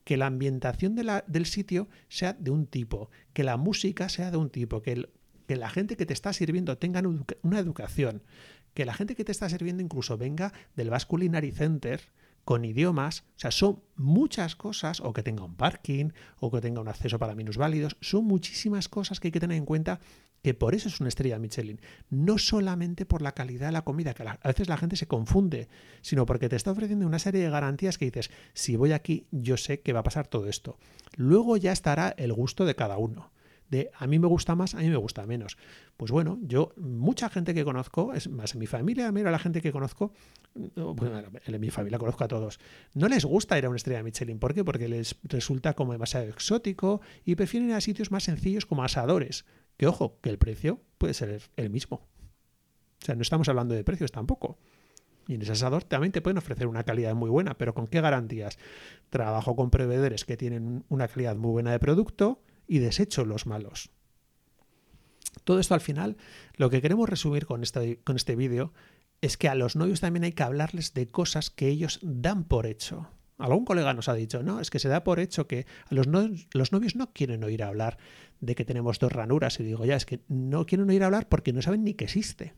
Que 0.05 0.15
la 0.15 0.27
ambientación 0.27 0.95
del 0.95 1.45
sitio 1.45 1.89
sea 2.07 2.31
de 2.31 2.51
un 2.51 2.67
tipo, 2.67 3.09
que 3.33 3.43
la 3.43 3.57
música 3.57 4.07
sea 4.07 4.31
de 4.31 4.38
un 4.38 4.50
tipo, 4.50 4.81
que, 4.81 5.09
que 5.45 5.55
la 5.57 5.69
gente 5.69 5.97
que 5.97 6.05
te 6.05 6.13
está 6.13 6.31
sirviendo 6.31 6.77
tenga 6.77 7.03
una 7.41 7.59
educación, 7.59 8.23
que 8.73 8.85
la 8.85 8.93
gente 8.93 9.15
que 9.15 9.25
te 9.25 9.33
está 9.33 9.50
sirviendo 9.50 9.83
incluso 9.83 10.17
venga 10.17 10.53
del 10.77 10.89
Basque 10.89 11.09
Culinary 11.09 11.51
Center 11.51 12.01
con 12.43 12.65
idiomas, 12.65 13.24
o 13.36 13.39
sea, 13.39 13.51
son 13.51 13.81
muchas 13.95 14.55
cosas, 14.55 15.00
o 15.00 15.13
que 15.13 15.24
tenga 15.24 15.43
un 15.43 15.55
parking, 15.55 16.10
o 16.39 16.51
que 16.51 16.62
tenga 16.62 16.81
un 16.81 16.88
acceso 16.88 17.19
para 17.19 17.36
minusválidos, 17.36 17.98
son 18.01 18.25
muchísimas 18.25 18.89
cosas 18.89 19.19
que 19.19 19.27
hay 19.27 19.31
que 19.31 19.39
tener 19.39 19.57
en 19.57 19.65
cuenta 19.65 20.00
que 20.41 20.53
por 20.53 20.74
eso 20.74 20.89
es 20.89 21.00
una 21.00 21.10
estrella 21.10 21.38
Michelin, 21.38 21.79
no 22.10 22.38
solamente 22.38 23.05
por 23.05 23.21
la 23.21 23.33
calidad 23.33 23.67
de 23.67 23.74
la 23.74 23.83
comida, 23.83 24.13
que 24.13 24.24
a 24.24 24.39
veces 24.43 24.69
la 24.69 24.77
gente 24.77 24.95
se 24.95 25.07
confunde, 25.07 25.69
sino 26.01 26.25
porque 26.25 26.50
te 26.50 26.55
está 26.55 26.71
ofreciendo 26.71 27.05
una 27.05 27.19
serie 27.19 27.43
de 27.43 27.50
garantías 27.50 27.98
que 27.98 28.05
dices, 28.05 28.31
si 28.53 28.75
voy 28.75 28.91
aquí, 28.91 29.27
yo 29.31 29.57
sé 29.57 29.81
que 29.81 29.93
va 29.93 30.00
a 30.00 30.03
pasar 30.03 30.27
todo 30.27 30.48
esto. 30.48 30.79
Luego 31.15 31.57
ya 31.57 31.71
estará 31.71 32.13
el 32.17 32.33
gusto 32.33 32.65
de 32.65 32.75
cada 32.75 32.98
uno 32.98 33.31
de 33.71 33.89
a 33.97 34.05
mí 34.05 34.19
me 34.19 34.27
gusta 34.27 34.53
más, 34.53 34.75
a 34.75 34.79
mí 34.79 34.89
me 34.89 34.97
gusta 34.97 35.25
menos. 35.25 35.57
Pues 35.97 36.11
bueno, 36.11 36.37
yo, 36.43 36.73
mucha 36.75 37.29
gente 37.29 37.53
que 37.53 37.63
conozco, 37.63 38.13
es 38.13 38.29
más 38.29 38.53
en 38.53 38.59
mi 38.59 38.67
familia, 38.67 39.11
mira 39.11 39.31
la 39.31 39.39
gente 39.39 39.61
que 39.61 39.71
conozco, 39.71 40.13
en 40.53 41.59
mi 41.61 41.69
familia 41.71 41.97
conozco 41.97 42.25
a 42.25 42.27
todos, 42.27 42.59
no 42.93 43.07
les 43.07 43.25
gusta 43.25 43.57
ir 43.57 43.65
a 43.65 43.69
una 43.69 43.77
estrella 43.77 44.03
Michelin. 44.03 44.37
¿Por 44.37 44.53
qué? 44.53 44.63
Porque 44.63 44.89
les 44.89 45.15
resulta 45.23 45.73
como 45.73 45.93
demasiado 45.93 46.27
exótico 46.27 47.01
y 47.25 47.35
prefieren 47.35 47.69
ir 47.69 47.75
a 47.75 47.81
sitios 47.81 48.11
más 48.11 48.25
sencillos 48.25 48.65
como 48.65 48.83
asadores. 48.83 49.45
Que 49.77 49.87
ojo, 49.87 50.19
que 50.21 50.29
el 50.29 50.37
precio 50.37 50.81
puede 50.97 51.13
ser 51.13 51.41
el 51.55 51.69
mismo. 51.69 52.07
O 53.01 53.05
sea, 53.05 53.15
no 53.15 53.21
estamos 53.21 53.49
hablando 53.49 53.73
de 53.73 53.83
precios 53.83 54.11
tampoco. 54.11 54.59
Y 55.27 55.35
en 55.35 55.41
ese 55.41 55.53
asador 55.53 55.83
también 55.83 56.11
te 56.11 56.21
pueden 56.21 56.37
ofrecer 56.37 56.67
una 56.67 56.83
calidad 56.83 57.15
muy 57.15 57.29
buena, 57.29 57.57
pero 57.57 57.73
¿con 57.73 57.87
qué 57.87 58.01
garantías? 58.01 58.59
Trabajo 59.09 59.55
con 59.55 59.71
proveedores 59.71 60.25
que 60.25 60.35
tienen 60.35 60.83
una 60.89 61.07
calidad 61.07 61.35
muy 61.35 61.51
buena 61.51 61.71
de 61.71 61.79
producto, 61.79 62.41
y 62.68 62.80
desecho 62.80 63.25
los 63.25 63.46
malos. 63.46 63.89
Todo 65.44 65.60
esto 65.60 65.74
al 65.74 65.82
final, 65.82 66.18
lo 66.56 66.70
que 66.70 66.82
queremos 66.82 67.10
resumir 67.10 67.46
con 67.46 67.63
este, 67.63 68.00
con 68.03 68.15
este 68.15 68.36
vídeo 68.36 68.74
es 69.22 69.38
que 69.38 69.50
a 69.50 69.56
los 69.56 69.75
novios 69.75 70.01
también 70.01 70.24
hay 70.24 70.34
que 70.34 70.44
hablarles 70.44 70.94
de 70.94 71.10
cosas 71.10 71.50
que 71.50 71.68
ellos 71.68 72.00
dan 72.01 72.44
por 72.44 72.65
hecho. 72.65 73.08
Algún 73.38 73.65
colega 73.65 73.94
nos 73.94 74.08
ha 74.08 74.13
dicho, 74.13 74.44
no, 74.44 74.60
es 74.60 74.70
que 74.70 74.80
se 74.80 74.89
da 74.89 75.03
por 75.03 75.20
hecho 75.20 75.48
que 75.48 75.65
los, 75.89 76.08
los 76.53 76.72
novios 76.72 76.96
no 76.96 77.12
quieren 77.12 77.44
oír 77.44 77.63
hablar 77.63 77.98
de 78.39 78.56
que 78.56 78.65
tenemos 78.65 79.00
dos 79.00 79.12
ranuras. 79.12 79.60
Y 79.60 79.63
digo, 79.63 79.84
ya, 79.86 79.96
es 79.96 80.06
que 80.06 80.22
no 80.27 80.65
quieren 80.65 80.89
oír 80.89 81.03
hablar 81.03 81.27
porque 81.27 81.53
no 81.53 81.62
saben 81.62 81.84
ni 81.84 81.96
que 81.96 82.06
existe. 82.06 82.53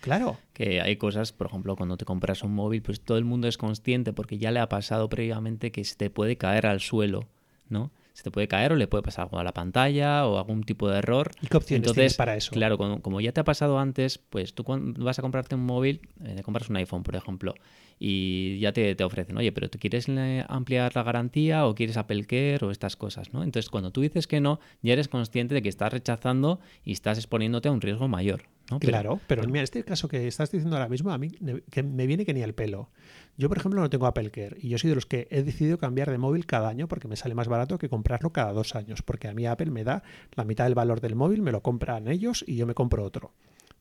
Claro. 0.00 0.38
Que 0.52 0.80
hay 0.80 0.96
cosas, 0.96 1.32
por 1.32 1.48
ejemplo, 1.48 1.76
cuando 1.76 1.96
te 1.96 2.04
compras 2.04 2.42
un 2.42 2.52
móvil, 2.52 2.82
pues 2.82 3.00
todo 3.00 3.18
el 3.18 3.24
mundo 3.24 3.48
es 3.48 3.58
consciente 3.58 4.12
porque 4.12 4.38
ya 4.38 4.50
le 4.50 4.60
ha 4.60 4.68
pasado 4.68 5.08
previamente 5.08 5.70
que 5.72 5.84
se 5.84 5.96
te 5.96 6.10
puede 6.10 6.36
caer 6.36 6.66
al 6.66 6.80
suelo, 6.80 7.28
¿no? 7.68 7.92
Se 8.18 8.24
te 8.24 8.32
puede 8.32 8.48
caer 8.48 8.72
o 8.72 8.74
le 8.74 8.88
puede 8.88 9.04
pasar 9.04 9.26
algo 9.26 9.38
a 9.38 9.44
la 9.44 9.54
pantalla 9.54 10.26
o 10.26 10.38
algún 10.38 10.64
tipo 10.64 10.90
de 10.90 10.98
error. 10.98 11.30
¿Y 11.40 11.46
qué 11.46 11.56
opciones 11.56 11.88
Entonces, 11.88 12.16
para 12.16 12.34
eso? 12.34 12.50
Claro, 12.50 12.76
como, 12.76 13.20
ya 13.20 13.30
te 13.30 13.38
ha 13.38 13.44
pasado 13.44 13.78
antes, 13.78 14.18
pues 14.18 14.54
tú 14.54 14.64
cuando 14.64 15.04
vas 15.04 15.20
a 15.20 15.22
comprarte 15.22 15.54
un 15.54 15.64
móvil, 15.64 16.00
eh, 16.24 16.34
te 16.34 16.42
compras 16.42 16.68
un 16.68 16.74
iPhone, 16.78 17.04
por 17.04 17.14
ejemplo, 17.14 17.54
y 17.96 18.58
ya 18.58 18.72
te, 18.72 18.96
te, 18.96 19.04
ofrecen, 19.04 19.36
oye, 19.36 19.52
pero 19.52 19.70
¿tú 19.70 19.78
quieres 19.78 20.08
ampliar 20.48 20.96
la 20.96 21.04
garantía 21.04 21.64
o 21.64 21.76
quieres 21.76 21.96
Apple 21.96 22.24
Care 22.24 22.58
o 22.62 22.72
estas 22.72 22.96
cosas? 22.96 23.32
¿no? 23.32 23.44
Entonces, 23.44 23.70
cuando 23.70 23.92
tú 23.92 24.00
dices 24.00 24.26
que 24.26 24.40
no, 24.40 24.58
ya 24.82 24.94
eres 24.94 25.06
consciente 25.06 25.54
de 25.54 25.62
que 25.62 25.68
estás 25.68 25.92
rechazando 25.92 26.58
y 26.84 26.90
estás 26.90 27.18
exponiéndote 27.18 27.68
a 27.68 27.70
un 27.70 27.80
riesgo 27.80 28.08
mayor. 28.08 28.42
Claro, 28.80 29.18
pero, 29.26 29.44
en 29.44 29.56
este 29.56 29.82
caso 29.82 30.08
que 30.08 30.26
estás 30.26 30.50
diciendo 30.50 30.76
ahora 30.76 30.88
mismo, 30.88 31.10
a 31.10 31.18
mí 31.18 31.30
que 31.70 31.82
me 31.82 32.06
viene 32.06 32.26
que 32.26 32.34
ni 32.34 32.42
el 32.42 32.54
pelo. 32.54 32.90
Yo, 33.38 33.48
por 33.48 33.56
ejemplo, 33.56 33.80
no 33.80 33.88
tengo 33.88 34.06
Apple 34.06 34.30
Care 34.30 34.56
y 34.60 34.68
yo 34.68 34.78
soy 34.78 34.90
de 34.90 34.94
los 34.94 35.06
que 35.06 35.26
he 35.30 35.42
decidido 35.42 35.78
cambiar 35.78 36.10
de 36.10 36.18
móvil 36.18 36.44
cada 36.44 36.68
año 36.68 36.86
porque 36.86 37.08
me 37.08 37.16
sale 37.16 37.34
más 37.34 37.48
barato 37.48 37.78
que 37.78 37.88
comprarlo 37.88 38.30
cada 38.30 38.52
dos 38.52 38.74
años, 38.74 39.00
porque 39.02 39.28
a 39.28 39.32
mí 39.32 39.46
Apple 39.46 39.70
me 39.70 39.84
da 39.84 40.02
la 40.34 40.44
mitad 40.44 40.64
del 40.64 40.74
valor 40.74 41.00
del 41.00 41.14
móvil, 41.14 41.40
me 41.40 41.52
lo 41.52 41.62
compran 41.62 42.08
ellos 42.08 42.44
y 42.46 42.56
yo 42.56 42.66
me 42.66 42.74
compro 42.74 43.04
otro. 43.04 43.32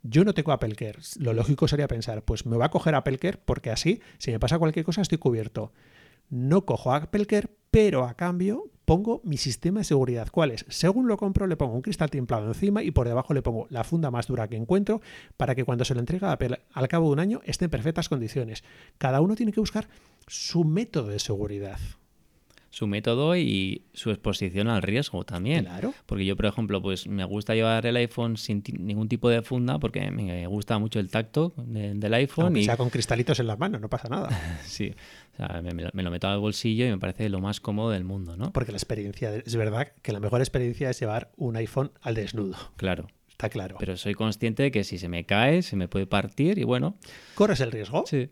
Yo 0.03 0.23
no 0.23 0.33
tengo 0.33 0.53
Apple 0.53 0.75
Care. 0.75 0.99
Lo 1.19 1.33
lógico 1.33 1.67
sería 1.67 1.87
pensar, 1.87 2.23
pues 2.23 2.45
me 2.45 2.55
va 2.55 2.67
a 2.67 2.71
coger 2.71 2.95
Apple 2.95 3.17
Care 3.17 3.39
porque 3.43 3.71
así, 3.71 4.01
si 4.19 4.31
me 4.31 4.39
pasa 4.39 4.57
cualquier 4.57 4.85
cosa, 4.85 5.01
estoy 5.01 5.17
cubierto. 5.17 5.73
No 6.29 6.65
cojo 6.65 6.93
Apple 6.93 7.25
Care, 7.25 7.49
pero 7.71 8.05
a 8.05 8.13
cambio 8.13 8.71
pongo 8.87 9.19
mi 9.25 9.35
sistema 9.35 9.81
de 9.81 9.83
seguridad. 9.83 10.29
¿Cuál 10.31 10.51
es? 10.51 10.65
Según 10.69 11.09
lo 11.09 11.17
compro, 11.17 11.45
le 11.45 11.57
pongo 11.57 11.75
un 11.75 11.81
cristal 11.81 12.09
templado 12.09 12.47
encima 12.47 12.83
y 12.83 12.91
por 12.91 13.05
debajo 13.05 13.33
le 13.33 13.41
pongo 13.41 13.67
la 13.69 13.83
funda 13.83 14.11
más 14.11 14.27
dura 14.27 14.47
que 14.47 14.55
encuentro 14.55 15.01
para 15.35 15.55
que 15.55 15.65
cuando 15.65 15.83
se 15.83 15.93
lo 15.93 15.99
entrega 15.99 16.37
al 16.71 16.87
cabo 16.87 17.07
de 17.07 17.11
un 17.11 17.19
año 17.19 17.41
esté 17.43 17.65
en 17.65 17.71
perfectas 17.71 18.07
condiciones. 18.07 18.63
Cada 18.97 19.19
uno 19.19 19.35
tiene 19.35 19.51
que 19.51 19.59
buscar 19.59 19.89
su 20.25 20.63
método 20.63 21.09
de 21.09 21.19
seguridad 21.19 21.79
su 22.77 22.85
método 22.85 23.35
y 23.35 23.85
su 23.93 24.11
exposición 24.11 24.67
al 24.67 24.83
riesgo 24.83 25.23
también. 25.23 25.65
Claro. 25.65 25.95
Porque 26.05 26.25
yo, 26.25 26.35
por 26.35 26.45
ejemplo, 26.45 26.79
pues 26.79 27.07
me 27.07 27.25
gusta 27.25 27.55
llevar 27.55 27.87
el 27.87 27.95
iPhone 27.95 28.37
sin 28.37 28.61
ningún 28.77 29.09
tipo 29.09 29.29
de 29.29 29.41
funda 29.41 29.79
porque 29.79 30.11
me 30.11 30.45
gusta 30.45 30.77
mucho 30.77 30.99
el 30.99 31.09
tacto 31.09 31.55
del 31.57 32.13
iPhone. 32.13 32.45
Aunque 32.45 32.59
y 32.59 32.65
sea 32.65 32.77
con 32.77 32.91
cristalitos 32.91 33.39
en 33.39 33.47
las 33.47 33.57
manos, 33.57 33.81
no 33.81 33.89
pasa 33.89 34.09
nada. 34.09 34.29
sí. 34.63 34.93
O 35.33 35.37
sea, 35.37 35.59
me, 35.63 35.73
me, 35.73 36.03
lo 36.03 36.11
meto 36.11 36.27
al 36.27 36.37
bolsillo 36.37 36.85
y 36.85 36.91
me 36.91 36.99
parece 36.99 37.29
lo 37.29 37.39
más 37.39 37.59
cómodo 37.59 37.89
del 37.89 38.03
mundo, 38.03 38.37
¿no? 38.37 38.53
Porque 38.53 38.71
la 38.71 38.77
experiencia, 38.77 39.33
es 39.33 39.55
verdad 39.55 39.93
que 40.03 40.11
la 40.11 40.19
mejor 40.19 40.41
experiencia 40.41 40.91
es 40.91 40.99
llevar 40.99 41.31
un 41.35 41.55
iPhone 41.55 41.91
al 42.03 42.13
desnudo. 42.13 42.57
Claro. 42.75 43.07
Está 43.27 43.49
claro. 43.49 43.77
Pero 43.79 43.97
soy 43.97 44.13
consciente 44.13 44.63
de 44.63 44.71
que 44.71 44.83
si 44.83 44.99
se 44.99 45.09
me 45.09 45.25
cae, 45.25 45.63
se 45.63 45.75
me 45.75 45.87
puede 45.87 46.05
partir 46.05 46.59
y 46.59 46.63
bueno. 46.63 46.97
¿Corres 47.33 47.59
el 47.59 47.71
riesgo? 47.71 48.03
Sí. 48.05 48.29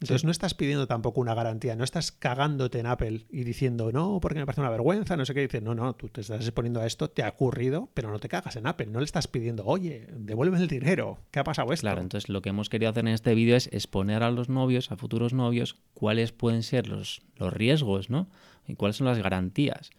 Entonces 0.00 0.24
no 0.24 0.30
estás 0.30 0.54
pidiendo 0.54 0.86
tampoco 0.86 1.20
una 1.20 1.34
garantía, 1.34 1.74
no 1.74 1.82
estás 1.82 2.12
cagándote 2.12 2.78
en 2.78 2.86
Apple 2.86 3.26
y 3.30 3.42
diciendo, 3.42 3.90
no, 3.90 4.20
porque 4.20 4.38
me 4.38 4.46
parece 4.46 4.60
una 4.60 4.70
vergüenza, 4.70 5.16
no 5.16 5.24
sé 5.24 5.34
qué. 5.34 5.40
Dices, 5.40 5.60
no, 5.62 5.74
no, 5.74 5.94
tú 5.94 6.08
te 6.08 6.20
estás 6.20 6.40
exponiendo 6.42 6.80
a 6.80 6.86
esto, 6.86 7.10
te 7.10 7.24
ha 7.24 7.28
ocurrido, 7.28 7.90
pero 7.94 8.10
no 8.10 8.20
te 8.20 8.28
cagas 8.28 8.54
en 8.54 8.68
Apple. 8.68 8.86
No 8.86 9.00
le 9.00 9.04
estás 9.04 9.26
pidiendo, 9.26 9.64
oye, 9.66 10.06
devuelve 10.12 10.58
el 10.58 10.68
dinero, 10.68 11.18
¿qué 11.32 11.40
ha 11.40 11.44
pasado 11.44 11.72
esto? 11.72 11.82
Claro, 11.82 12.00
entonces 12.00 12.28
lo 12.28 12.42
que 12.42 12.50
hemos 12.50 12.68
querido 12.68 12.90
hacer 12.90 13.06
en 13.06 13.14
este 13.14 13.34
vídeo 13.34 13.56
es 13.56 13.68
exponer 13.72 14.22
a 14.22 14.30
los 14.30 14.48
novios, 14.48 14.92
a 14.92 14.96
futuros 14.96 15.32
novios, 15.32 15.76
cuáles 15.94 16.30
pueden 16.30 16.62
ser 16.62 16.86
los, 16.86 17.22
los 17.36 17.52
riesgos, 17.52 18.08
¿no? 18.08 18.28
Y 18.68 18.76
cuáles 18.76 18.96
son 18.96 19.06
las 19.06 19.18
garantías 19.18 19.90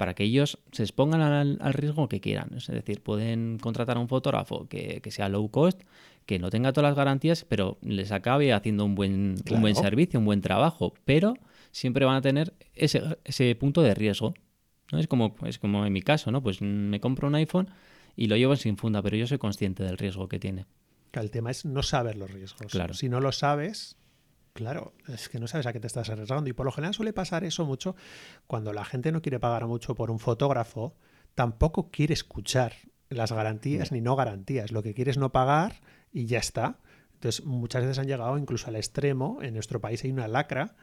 para 0.00 0.14
que 0.14 0.24
ellos 0.24 0.58
se 0.72 0.82
expongan 0.82 1.20
al, 1.20 1.58
riesgo 1.74 2.08
que 2.08 2.22
quieran. 2.22 2.54
Es 2.56 2.68
decir, 2.68 3.02
pueden 3.02 3.58
contratar 3.58 3.98
a 3.98 4.00
un 4.00 4.08
fotógrafo 4.08 4.66
que, 4.66 5.02
sea 5.10 5.28
low 5.28 5.50
cost, 5.50 5.82
que 6.26 6.38
no 6.38 6.50
tenga 6.50 6.72
todas 6.72 6.90
las 6.90 6.96
garantías, 6.96 7.44
pero 7.48 7.78
les 7.82 8.12
acabe 8.12 8.52
haciendo 8.52 8.84
un 8.84 8.94
buen, 8.94 9.36
un 9.50 9.60
buen 9.60 9.74
servicio, 9.74 10.20
un 10.20 10.26
buen 10.26 10.40
trabajo. 10.40 10.94
Pero 11.04 11.34
siempre 11.72 12.04
van 12.04 12.16
a 12.16 12.20
tener 12.20 12.54
ese, 12.74 13.02
ese 13.24 13.54
punto 13.54 13.82
de 13.82 13.94
riesgo. 13.94 14.34
¿no? 14.92 14.98
Es, 14.98 15.06
como, 15.06 15.34
es 15.44 15.58
como 15.58 15.86
en 15.86 15.92
mi 15.92 16.02
caso, 16.02 16.30
¿no? 16.30 16.42
Pues 16.42 16.62
me 16.62 17.00
compro 17.00 17.28
un 17.28 17.34
iPhone 17.34 17.68
y 18.16 18.26
lo 18.26 18.36
llevo 18.36 18.56
sin 18.56 18.76
funda, 18.76 19.02
pero 19.02 19.16
yo 19.16 19.26
soy 19.26 19.38
consciente 19.38 19.82
del 19.82 19.98
riesgo 19.98 20.28
que 20.28 20.38
tiene. 20.38 20.66
El 21.12 21.30
tema 21.30 21.50
es 21.50 21.64
no 21.64 21.82
saber 21.82 22.16
los 22.16 22.30
riesgos. 22.30 22.70
Claro. 22.70 22.94
Si 22.94 23.08
no 23.08 23.20
lo 23.20 23.32
sabes, 23.32 23.96
Claro, 24.52 24.92
es 25.08 25.28
que 25.28 25.38
no 25.38 25.46
sabes 25.46 25.66
a 25.66 25.72
qué 25.72 25.80
te 25.80 25.86
estás 25.86 26.10
arriesgando. 26.10 26.50
Y 26.50 26.52
por 26.52 26.66
lo 26.66 26.72
general 26.72 26.94
suele 26.94 27.12
pasar 27.12 27.44
eso 27.44 27.64
mucho 27.64 27.94
cuando 28.46 28.72
la 28.72 28.84
gente 28.84 29.12
no 29.12 29.22
quiere 29.22 29.38
pagar 29.38 29.66
mucho 29.66 29.94
por 29.94 30.10
un 30.10 30.18
fotógrafo, 30.18 30.96
tampoco 31.34 31.90
quiere 31.90 32.14
escuchar 32.14 32.74
las 33.08 33.32
garantías 33.32 33.92
ni 33.92 34.00
no 34.00 34.16
garantías. 34.16 34.72
Lo 34.72 34.82
que 34.82 34.94
quiere 34.94 35.10
es 35.10 35.18
no 35.18 35.30
pagar 35.30 35.80
y 36.12 36.26
ya 36.26 36.38
está. 36.38 36.78
Entonces, 37.14 37.44
muchas 37.44 37.82
veces 37.82 37.98
han 37.98 38.06
llegado 38.06 38.36
incluso 38.38 38.68
al 38.68 38.76
extremo. 38.76 39.38
En 39.42 39.54
nuestro 39.54 39.80
país 39.80 40.04
hay 40.04 40.10
una 40.10 40.28
lacra, 40.28 40.76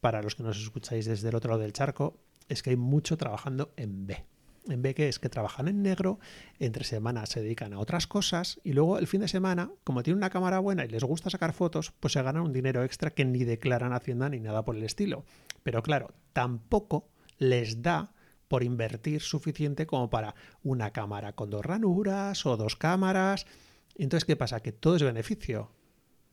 para 0.00 0.22
los 0.22 0.34
que 0.34 0.42
nos 0.42 0.60
escucháis 0.60 1.06
desde 1.06 1.28
el 1.28 1.34
otro 1.34 1.50
lado 1.50 1.62
del 1.62 1.72
charco, 1.72 2.18
es 2.48 2.62
que 2.62 2.70
hay 2.70 2.76
mucho 2.76 3.16
trabajando 3.16 3.72
en 3.76 4.06
B 4.06 4.24
en 4.68 4.82
vez 4.82 4.94
que 4.94 5.08
es 5.08 5.18
que 5.18 5.28
trabajan 5.28 5.68
en 5.68 5.82
negro, 5.82 6.18
entre 6.58 6.84
semanas 6.84 7.30
se 7.30 7.42
dedican 7.42 7.72
a 7.72 7.78
otras 7.78 8.06
cosas 8.06 8.60
y 8.64 8.72
luego 8.72 8.98
el 8.98 9.06
fin 9.06 9.20
de 9.20 9.28
semana, 9.28 9.70
como 9.84 10.02
tienen 10.02 10.18
una 10.18 10.30
cámara 10.30 10.58
buena 10.58 10.84
y 10.84 10.88
les 10.88 11.04
gusta 11.04 11.30
sacar 11.30 11.52
fotos, 11.52 11.92
pues 12.00 12.12
se 12.12 12.22
ganan 12.22 12.42
un 12.42 12.52
dinero 12.52 12.82
extra 12.82 13.10
que 13.10 13.24
ni 13.24 13.44
declaran 13.44 13.92
Hacienda 13.92 14.28
ni 14.28 14.40
nada 14.40 14.64
por 14.64 14.76
el 14.76 14.84
estilo. 14.84 15.24
Pero 15.62 15.82
claro, 15.82 16.14
tampoco 16.32 17.08
les 17.38 17.82
da 17.82 18.12
por 18.48 18.62
invertir 18.62 19.20
suficiente 19.20 19.86
como 19.86 20.10
para 20.10 20.34
una 20.62 20.92
cámara 20.92 21.32
con 21.32 21.50
dos 21.50 21.64
ranuras 21.64 22.46
o 22.46 22.56
dos 22.56 22.76
cámaras. 22.76 23.46
Entonces, 23.96 24.24
¿qué 24.24 24.36
pasa? 24.36 24.60
Que 24.60 24.72
todo 24.72 24.96
es 24.96 25.02
beneficio. 25.02 25.70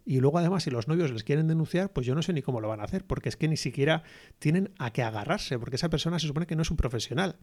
Y 0.06 0.20
luego 0.20 0.40
además 0.40 0.64
si 0.64 0.72
los 0.72 0.88
novios 0.88 1.12
les 1.12 1.24
quieren 1.24 1.48
denunciar, 1.48 1.94
pues 1.94 2.08
yo 2.08 2.16
no 2.16 2.22
sé 2.22 2.34
ni 2.34 2.42
cómo 2.42 2.60
lo 2.60 2.68
van 2.68 2.80
a 2.80 2.84
hacer, 2.84 3.06
porque 3.06 3.30
es 3.30 3.38
que 3.38 3.48
ni 3.48 3.58
siquiera 3.58 4.04
tienen 4.40 4.72
a 4.80 4.92
qué 4.92 5.04
agarrarse, 5.04 5.60
porque 5.60 5.76
esa 5.76 5.90
persona 5.90 6.18
se 6.20 6.28
supone 6.28 6.48
que 6.48 6.56
no 6.56 6.64
es 6.64 6.72
un 6.72 6.78
profesional. 6.78 7.36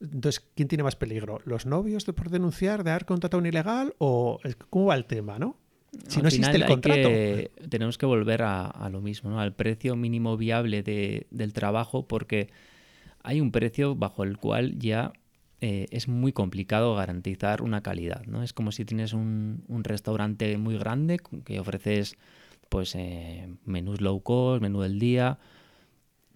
Entonces, 0.00 0.44
¿quién 0.54 0.68
tiene 0.68 0.82
más 0.82 0.96
peligro? 0.96 1.40
¿Los 1.44 1.66
novios 1.66 2.04
de 2.06 2.12
por 2.12 2.28
denunciar 2.28 2.82
de 2.82 2.90
haber 2.90 3.04
contratado 3.04 3.40
un 3.40 3.46
ilegal 3.46 3.94
o 3.98 4.40
cómo 4.68 4.86
va 4.86 4.96
el 4.96 5.04
tema, 5.04 5.38
no? 5.38 5.56
Si 6.06 6.20
no 6.20 6.28
existe 6.28 6.56
el 6.56 6.66
contrato. 6.66 7.08
tenemos 7.68 7.98
que 7.98 8.06
volver 8.06 8.42
a, 8.42 8.88
lo 8.90 9.00
mismo, 9.00 9.30
¿no? 9.30 9.40
Al 9.40 9.54
precio 9.54 9.96
mínimo 9.96 10.36
viable 10.36 10.82
del 10.82 11.52
trabajo, 11.52 12.06
porque 12.06 12.48
hay 13.22 13.40
un 13.40 13.50
precio 13.52 13.94
bajo 13.96 14.24
el 14.24 14.38
cual 14.38 14.78
ya 14.78 15.12
eh, 15.60 15.86
es 15.90 16.08
muy 16.08 16.32
complicado 16.32 16.94
garantizar 16.94 17.60
una 17.60 17.82
calidad, 17.82 18.24
¿no? 18.26 18.42
Es 18.42 18.54
como 18.54 18.72
si 18.72 18.86
tienes 18.86 19.12
un, 19.12 19.62
restaurante 19.84 20.56
muy 20.56 20.78
grande 20.78 21.20
que 21.44 21.60
ofreces 21.60 22.16
pues 22.70 22.94
eh, 22.94 23.48
menús 23.66 24.00
low 24.00 24.22
cost, 24.22 24.62
menú 24.62 24.80
del 24.80 24.98
día, 24.98 25.38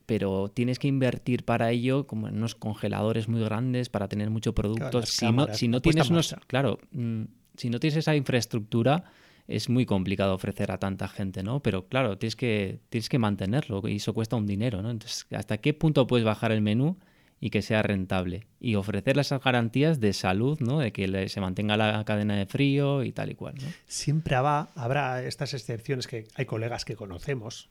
pero 0.04 0.50
tienes 0.50 0.78
que 0.78 0.88
invertir 0.88 1.44
para 1.44 1.70
ello 1.70 2.06
como 2.06 2.28
en 2.28 2.36
unos 2.36 2.54
congeladores 2.54 3.28
muy 3.28 3.42
grandes 3.42 3.88
para 3.88 4.08
tener 4.08 4.28
mucho 4.28 4.54
producto. 4.54 5.02
si, 5.06 5.32
no, 5.32 5.46
si 5.54 5.68
no 5.68 5.80
tienes 5.80 6.10
unos, 6.10 6.36
claro, 6.46 6.78
mm, 6.92 7.22
si 7.56 7.70
no 7.70 7.80
tienes 7.80 7.96
esa 7.96 8.14
infraestructura 8.16 9.04
es 9.46 9.70
muy 9.70 9.86
complicado 9.86 10.34
ofrecer 10.34 10.70
a 10.70 10.78
tanta 10.78 11.08
gente, 11.08 11.42
¿no? 11.42 11.60
Pero 11.60 11.86
claro, 11.86 12.18
tienes 12.18 12.36
que 12.36 12.80
tienes 12.90 13.08
que 13.08 13.18
mantenerlo 13.18 13.80
y 13.88 13.96
eso 13.96 14.12
cuesta 14.12 14.36
un 14.36 14.46
dinero, 14.46 14.82
¿no? 14.82 14.90
Entonces, 14.90 15.26
¿hasta 15.32 15.58
qué 15.58 15.72
punto 15.72 16.06
puedes 16.06 16.24
bajar 16.26 16.52
el 16.52 16.60
menú 16.60 16.98
y 17.40 17.50
que 17.50 17.62
sea 17.62 17.82
rentable 17.82 18.46
y 18.60 18.76
ofrecer 18.76 19.18
esas 19.18 19.42
garantías 19.42 20.00
de 20.00 20.12
salud, 20.12 20.58
¿no? 20.60 20.78
De 20.78 20.92
que 20.92 21.28
se 21.28 21.40
mantenga 21.40 21.76
la 21.76 22.04
cadena 22.04 22.36
de 22.36 22.46
frío 22.46 23.02
y 23.04 23.12
tal 23.12 23.30
y 23.30 23.34
cual, 23.34 23.54
¿no? 23.56 23.68
Siempre 23.86 24.34
habrá, 24.34 24.68
habrá 24.74 25.22
estas 25.22 25.54
excepciones 25.54 26.06
que 26.06 26.26
hay 26.34 26.46
colegas 26.46 26.84
que 26.84 26.96
conocemos 26.96 27.70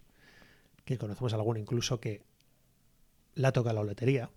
que 0.86 0.98
conocemos 0.98 1.34
alguno 1.34 1.60
incluso 1.60 2.00
que 2.00 2.24
la 3.36 3.52
toca 3.52 3.74
la 3.74 3.84
lotería. 3.84 4.30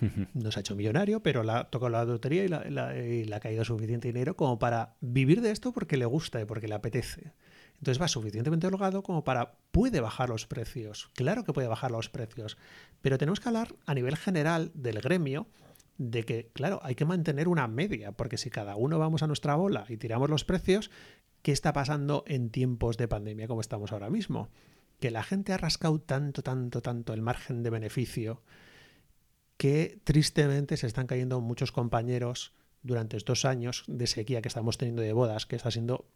No 0.34 0.52
se 0.52 0.58
ha 0.58 0.60
hecho 0.60 0.76
millonario, 0.76 1.22
pero 1.22 1.42
la 1.42 1.60
ha 1.60 1.70
tocado 1.70 1.88
la 1.88 2.04
lotería 2.04 2.44
y, 2.44 3.24
le 3.24 3.34
ha 3.34 3.40
caído 3.40 3.64
suficiente 3.64 4.08
dinero 4.08 4.36
como 4.36 4.58
para 4.58 4.94
vivir 5.00 5.40
de 5.40 5.50
esto 5.50 5.72
porque 5.72 5.96
le 5.96 6.04
gusta 6.04 6.40
y 6.40 6.44
porque 6.44 6.68
le 6.68 6.74
apetece. 6.74 7.32
Entonces 7.78 8.00
va 8.00 8.08
suficientemente 8.08 8.66
holgado 8.66 9.02
como 9.02 9.24
para 9.24 9.58
puede 9.70 10.00
bajar 10.00 10.28
los 10.30 10.46
precios. 10.46 11.10
Claro 11.14 11.44
que 11.44 11.52
puede 11.52 11.68
bajar 11.68 11.90
los 11.90 12.08
precios, 12.08 12.56
pero 13.02 13.18
tenemos 13.18 13.40
que 13.40 13.48
hablar 13.48 13.74
a 13.84 13.94
nivel 13.94 14.16
general 14.16 14.70
del 14.74 15.00
gremio 15.00 15.46
de 15.98 16.24
que, 16.24 16.50
claro, 16.52 16.80
hay 16.82 16.94
que 16.94 17.04
mantener 17.04 17.48
una 17.48 17.68
media, 17.68 18.12
porque 18.12 18.36
si 18.36 18.50
cada 18.50 18.76
uno 18.76 18.98
vamos 18.98 19.22
a 19.22 19.26
nuestra 19.26 19.54
bola 19.54 19.86
y 19.88 19.96
tiramos 19.96 20.28
los 20.28 20.44
precios, 20.44 20.90
¿qué 21.42 21.52
está 21.52 21.72
pasando 21.72 22.24
en 22.26 22.50
tiempos 22.50 22.96
de 22.96 23.08
pandemia 23.08 23.48
como 23.48 23.60
estamos 23.60 23.92
ahora 23.92 24.10
mismo? 24.10 24.50
que 25.00 25.10
la 25.10 25.22
gente 25.22 25.52
ha 25.52 25.58
rascado 25.58 26.00
tanto, 26.00 26.42
tanto, 26.42 26.82
tanto 26.82 27.12
el 27.12 27.22
margen 27.22 27.62
de 27.62 27.70
beneficio 27.70 28.42
que 29.56 30.00
tristemente 30.04 30.76
se 30.76 30.86
están 30.86 31.06
cayendo 31.06 31.40
muchos 31.40 31.72
compañeros 31.72 32.52
durante 32.82 33.16
estos 33.16 33.44
años 33.44 33.84
de 33.86 34.06
sequía 34.06 34.42
que 34.42 34.48
estamos 34.48 34.78
teniendo 34.78 35.02
de 35.02 35.12
bodas, 35.12 35.46
que 35.46 35.56
está 35.56 35.70
siendo 35.70 36.06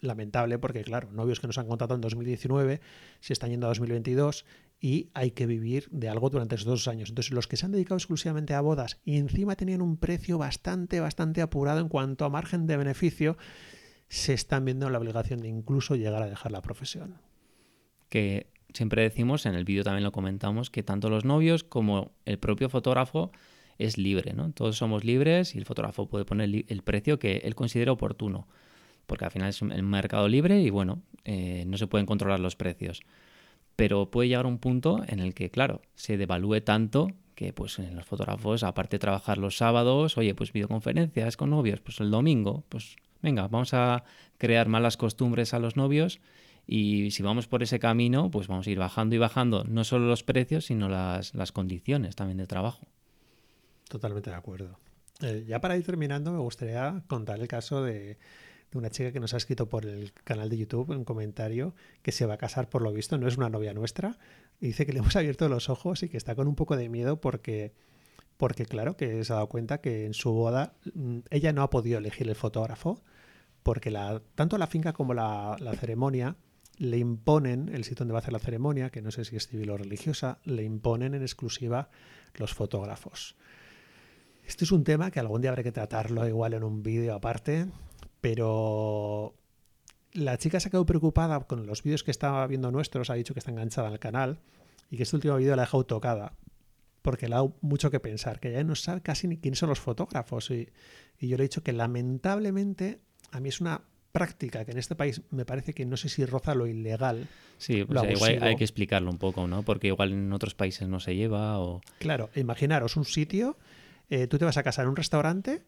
lamentable 0.00 0.58
porque, 0.58 0.82
claro, 0.84 1.10
novios 1.12 1.40
que 1.40 1.46
nos 1.46 1.58
han 1.58 1.66
contratado 1.66 1.96
en 1.96 2.02
2019 2.02 2.80
se 3.20 3.32
están 3.32 3.50
yendo 3.50 3.66
a 3.66 3.70
2022 3.70 4.44
y 4.80 5.10
hay 5.14 5.30
que 5.30 5.46
vivir 5.46 5.88
de 5.90 6.08
algo 6.08 6.30
durante 6.30 6.54
esos 6.54 6.66
dos 6.66 6.88
años. 6.88 7.08
Entonces, 7.08 7.32
los 7.32 7.46
que 7.48 7.56
se 7.56 7.66
han 7.66 7.72
dedicado 7.72 7.96
exclusivamente 7.96 8.54
a 8.54 8.60
bodas 8.60 9.00
y 9.04 9.16
encima 9.16 9.56
tenían 9.56 9.80
un 9.80 9.96
precio 9.96 10.38
bastante, 10.38 11.00
bastante 11.00 11.40
apurado 11.40 11.80
en 11.80 11.88
cuanto 11.88 12.24
a 12.24 12.30
margen 12.30 12.66
de 12.66 12.76
beneficio, 12.76 13.36
se 14.08 14.34
están 14.34 14.64
viendo 14.64 14.86
en 14.86 14.92
la 14.92 14.98
obligación 14.98 15.40
de 15.40 15.48
incluso 15.48 15.96
llegar 15.96 16.22
a 16.22 16.28
dejar 16.28 16.52
la 16.52 16.62
profesión 16.62 17.26
que 18.08 18.52
siempre 18.72 19.02
decimos, 19.02 19.46
en 19.46 19.54
el 19.54 19.64
vídeo 19.64 19.84
también 19.84 20.04
lo 20.04 20.12
comentamos, 20.12 20.70
que 20.70 20.82
tanto 20.82 21.08
los 21.10 21.24
novios 21.24 21.64
como 21.64 22.12
el 22.24 22.38
propio 22.38 22.68
fotógrafo 22.68 23.32
es 23.78 23.98
libre, 23.98 24.32
¿no? 24.32 24.52
Todos 24.52 24.76
somos 24.76 25.04
libres 25.04 25.54
y 25.54 25.58
el 25.58 25.64
fotógrafo 25.64 26.08
puede 26.08 26.24
poner 26.24 26.64
el 26.68 26.82
precio 26.82 27.18
que 27.18 27.38
él 27.44 27.54
considere 27.54 27.90
oportuno, 27.90 28.48
porque 29.06 29.24
al 29.24 29.30
final 29.30 29.48
es 29.48 29.62
un 29.62 29.70
mercado 29.88 30.28
libre 30.28 30.60
y 30.60 30.70
bueno, 30.70 31.02
eh, 31.24 31.64
no 31.66 31.76
se 31.76 31.86
pueden 31.86 32.06
controlar 32.06 32.40
los 32.40 32.56
precios. 32.56 33.02
Pero 33.74 34.10
puede 34.10 34.28
llegar 34.28 34.46
un 34.46 34.58
punto 34.58 35.02
en 35.06 35.20
el 35.20 35.34
que, 35.34 35.50
claro, 35.50 35.82
se 35.94 36.16
devalúe 36.16 36.60
tanto 36.62 37.08
que 37.34 37.52
pues 37.52 37.78
los 37.78 38.06
fotógrafos, 38.06 38.62
aparte 38.62 38.96
de 38.96 39.00
trabajar 39.00 39.36
los 39.36 39.58
sábados, 39.58 40.16
oye, 40.16 40.34
pues 40.34 40.52
videoconferencias 40.52 41.36
con 41.36 41.50
novios, 41.50 41.80
pues 41.80 42.00
el 42.00 42.10
domingo, 42.10 42.64
pues 42.70 42.96
venga, 43.22 43.46
vamos 43.48 43.74
a 43.74 44.04
crear 44.38 44.68
malas 44.68 44.96
costumbres 44.96 45.52
a 45.52 45.58
los 45.58 45.76
novios 45.76 46.20
y 46.66 47.10
si 47.10 47.22
vamos 47.22 47.46
por 47.46 47.62
ese 47.62 47.78
camino, 47.78 48.30
pues 48.30 48.48
vamos 48.48 48.66
a 48.66 48.70
ir 48.70 48.78
bajando 48.78 49.14
y 49.14 49.18
bajando 49.18 49.64
no 49.64 49.84
solo 49.84 50.06
los 50.06 50.24
precios, 50.24 50.64
sino 50.64 50.88
las, 50.88 51.52
condiciones 51.52 52.16
también 52.16 52.38
de 52.38 52.46
trabajo. 52.46 52.88
Totalmente 53.88 54.30
de 54.30 54.36
acuerdo. 54.36 54.78
Eh, 55.20 55.44
ya 55.46 55.60
para 55.60 55.76
ir 55.76 55.84
terminando, 55.84 56.32
me 56.32 56.38
gustaría 56.38 57.02
contar 57.06 57.38
el 57.38 57.48
caso 57.48 57.84
de, 57.84 58.18
una 58.74 58.90
chica 58.90 59.12
que 59.12 59.20
nos 59.20 59.34
ha 59.34 59.36
escrito 59.36 59.68
por 59.68 59.86
el 59.86 60.12
canal 60.12 60.48
de 60.48 60.58
YouTube 60.58 60.90
un 60.90 61.04
comentario 61.04 61.74
que 62.02 62.12
se 62.12 62.26
va 62.26 62.34
a 62.34 62.38
casar 62.38 62.68
por 62.68 62.82
lo 62.82 62.92
visto, 62.92 63.18
no 63.18 63.28
es 63.28 63.36
una 63.36 63.48
novia 63.48 63.74
nuestra, 63.74 64.18
y 64.60 64.68
dice 64.68 64.86
que 64.86 64.92
le 64.92 64.98
hemos 65.00 65.16
abierto 65.16 65.48
los 65.48 65.68
ojos 65.68 66.02
y 66.02 66.08
que 66.08 66.16
está 66.16 66.34
con 66.34 66.48
un 66.48 66.54
poco 66.54 66.76
de 66.76 66.88
miedo 66.88 67.20
porque, 67.20 67.72
porque 68.36 68.66
claro, 68.66 68.96
que 68.96 69.24
se 69.24 69.32
ha 69.32 69.36
dado 69.36 69.48
cuenta 69.48 69.80
que 69.80 70.06
en 70.06 70.14
su 70.14 70.32
boda 70.32 70.74
mm, 70.94 71.18
ella 71.30 71.52
no 71.52 71.62
ha 71.62 71.70
podido 71.70 71.98
elegir 71.98 72.28
el 72.28 72.34
fotógrafo 72.34 73.02
porque 73.62 73.92
tanto 74.36 74.58
la 74.58 74.68
finca 74.68 74.92
como 74.92 75.12
la, 75.12 75.56
la 75.58 75.74
ceremonia 75.74 76.36
le 76.78 76.98
imponen 76.98 77.70
el 77.74 77.84
sitio 77.84 78.00
donde 78.00 78.12
va 78.12 78.18
a 78.18 78.22
hacer 78.22 78.32
la 78.32 78.38
ceremonia, 78.38 78.90
que 78.90 79.02
no 79.02 79.10
sé 79.10 79.24
si 79.24 79.36
es 79.36 79.48
civil 79.48 79.70
o 79.70 79.76
religiosa, 79.76 80.38
le 80.44 80.62
imponen 80.62 81.14
en 81.14 81.22
exclusiva 81.22 81.88
los 82.34 82.54
fotógrafos. 82.54 83.36
Este 84.46 84.64
es 84.64 84.72
un 84.72 84.84
tema 84.84 85.10
que 85.10 85.18
algún 85.18 85.40
día 85.40 85.50
habrá 85.50 85.62
que 85.62 85.72
tratarlo 85.72 86.26
igual 86.28 86.54
en 86.54 86.62
un 86.62 86.82
vídeo 86.82 87.14
aparte, 87.14 87.66
pero 88.20 89.34
la 90.12 90.38
chica 90.38 90.60
se 90.60 90.68
ha 90.68 90.70
quedado 90.70 90.86
preocupada 90.86 91.40
con 91.40 91.66
los 91.66 91.82
vídeos 91.82 92.02
que 92.02 92.10
estaba 92.10 92.46
viendo 92.46 92.70
nuestros, 92.70 93.10
ha 93.10 93.14
dicho 93.14 93.34
que 93.34 93.40
está 93.40 93.50
enganchada 93.50 93.88
al 93.88 93.98
canal 93.98 94.40
y 94.90 94.96
que 94.96 95.02
este 95.02 95.16
último 95.16 95.36
vídeo 95.36 95.56
la 95.56 95.62
ha 95.62 95.66
dejado 95.66 95.84
tocada, 95.84 96.32
porque 97.02 97.28
le 97.28 97.34
ha 97.34 97.38
dado 97.38 97.56
mucho 97.60 97.90
que 97.90 98.00
pensar, 98.00 98.40
que 98.40 98.52
ya 98.52 98.64
no 98.64 98.74
sabe 98.74 99.00
casi 99.02 99.28
ni 99.28 99.38
quiénes 99.38 99.58
son 99.58 99.68
los 99.68 99.80
fotógrafos. 99.80 100.50
Y, 100.50 100.68
y 101.18 101.28
yo 101.28 101.36
le 101.36 101.44
he 101.44 101.48
dicho 101.48 101.62
que 101.62 101.72
lamentablemente 101.72 103.00
a 103.30 103.40
mí 103.40 103.48
es 103.48 103.60
una 103.60 103.82
práctica 104.16 104.64
que 104.64 104.70
en 104.70 104.78
este 104.78 104.94
país 104.94 105.20
me 105.30 105.44
parece 105.44 105.74
que 105.74 105.84
no 105.84 105.98
sé 105.98 106.08
si 106.08 106.24
roza 106.24 106.54
lo 106.54 106.66
ilegal. 106.66 107.28
Sí, 107.58 107.84
lo 107.86 108.00
o 108.00 108.04
sea, 108.04 108.12
igual 108.12 108.42
hay 108.42 108.56
que 108.56 108.64
explicarlo 108.64 109.10
un 109.10 109.18
poco, 109.18 109.46
¿no? 109.46 109.62
Porque 109.62 109.88
igual 109.88 110.12
en 110.12 110.32
otros 110.32 110.54
países 110.54 110.88
no 110.88 111.00
se 111.00 111.14
lleva 111.14 111.58
o... 111.58 111.82
Claro, 111.98 112.30
imaginaros 112.34 112.96
un 112.96 113.04
sitio, 113.04 113.58
eh, 114.08 114.26
tú 114.26 114.38
te 114.38 114.46
vas 114.46 114.56
a 114.56 114.62
casar 114.62 114.84
en 114.84 114.90
un 114.90 114.96
restaurante, 114.96 115.64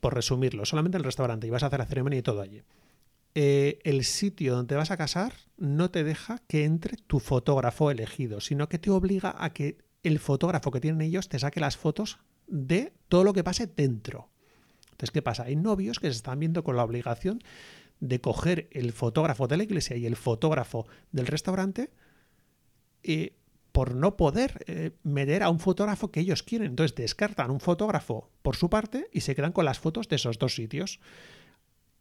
por 0.00 0.14
resumirlo, 0.14 0.64
solamente 0.64 0.96
en 0.96 1.00
el 1.00 1.04
restaurante 1.04 1.46
y 1.46 1.50
vas 1.50 1.62
a 1.62 1.66
hacer 1.66 1.78
la 1.78 1.86
ceremonia 1.86 2.18
y 2.18 2.22
todo 2.22 2.40
allí. 2.40 2.62
Eh, 3.34 3.78
el 3.84 4.04
sitio 4.04 4.56
donde 4.56 4.70
te 4.70 4.74
vas 4.74 4.90
a 4.90 4.96
casar 4.96 5.32
no 5.56 5.90
te 5.90 6.02
deja 6.02 6.42
que 6.48 6.64
entre 6.64 6.96
tu 6.96 7.20
fotógrafo 7.20 7.90
elegido, 7.90 8.40
sino 8.40 8.68
que 8.68 8.78
te 8.78 8.90
obliga 8.90 9.34
a 9.38 9.52
que 9.52 9.78
el 10.02 10.18
fotógrafo 10.18 10.70
que 10.70 10.80
tienen 10.80 11.02
ellos 11.02 11.28
te 11.28 11.38
saque 11.38 11.60
las 11.60 11.76
fotos 11.76 12.18
de 12.48 12.92
todo 13.08 13.22
lo 13.22 13.32
que 13.32 13.44
pase 13.44 13.66
dentro. 13.66 14.30
Entonces, 14.90 15.12
¿qué 15.12 15.22
pasa? 15.22 15.44
Hay 15.44 15.56
novios 15.56 16.00
que 16.00 16.08
se 16.08 16.16
están 16.16 16.40
viendo 16.40 16.64
con 16.64 16.76
la 16.76 16.84
obligación 16.84 17.40
de 18.00 18.20
coger 18.20 18.68
el 18.72 18.92
fotógrafo 18.92 19.46
de 19.46 19.58
la 19.58 19.62
iglesia 19.62 19.96
y 19.96 20.06
el 20.06 20.16
fotógrafo 20.16 20.86
del 21.12 21.26
restaurante 21.26 21.90
eh, 23.02 23.36
por 23.72 23.94
no 23.94 24.16
poder 24.16 24.64
eh, 24.66 24.92
meter 25.02 25.42
a 25.42 25.50
un 25.50 25.60
fotógrafo 25.60 26.10
que 26.10 26.20
ellos 26.20 26.42
quieren. 26.42 26.68
Entonces 26.70 26.94
descartan 26.94 27.50
un 27.50 27.60
fotógrafo 27.60 28.30
por 28.42 28.56
su 28.56 28.70
parte 28.70 29.08
y 29.12 29.20
se 29.20 29.34
quedan 29.34 29.52
con 29.52 29.64
las 29.64 29.78
fotos 29.78 30.08
de 30.08 30.16
esos 30.16 30.38
dos 30.38 30.54
sitios. 30.54 31.00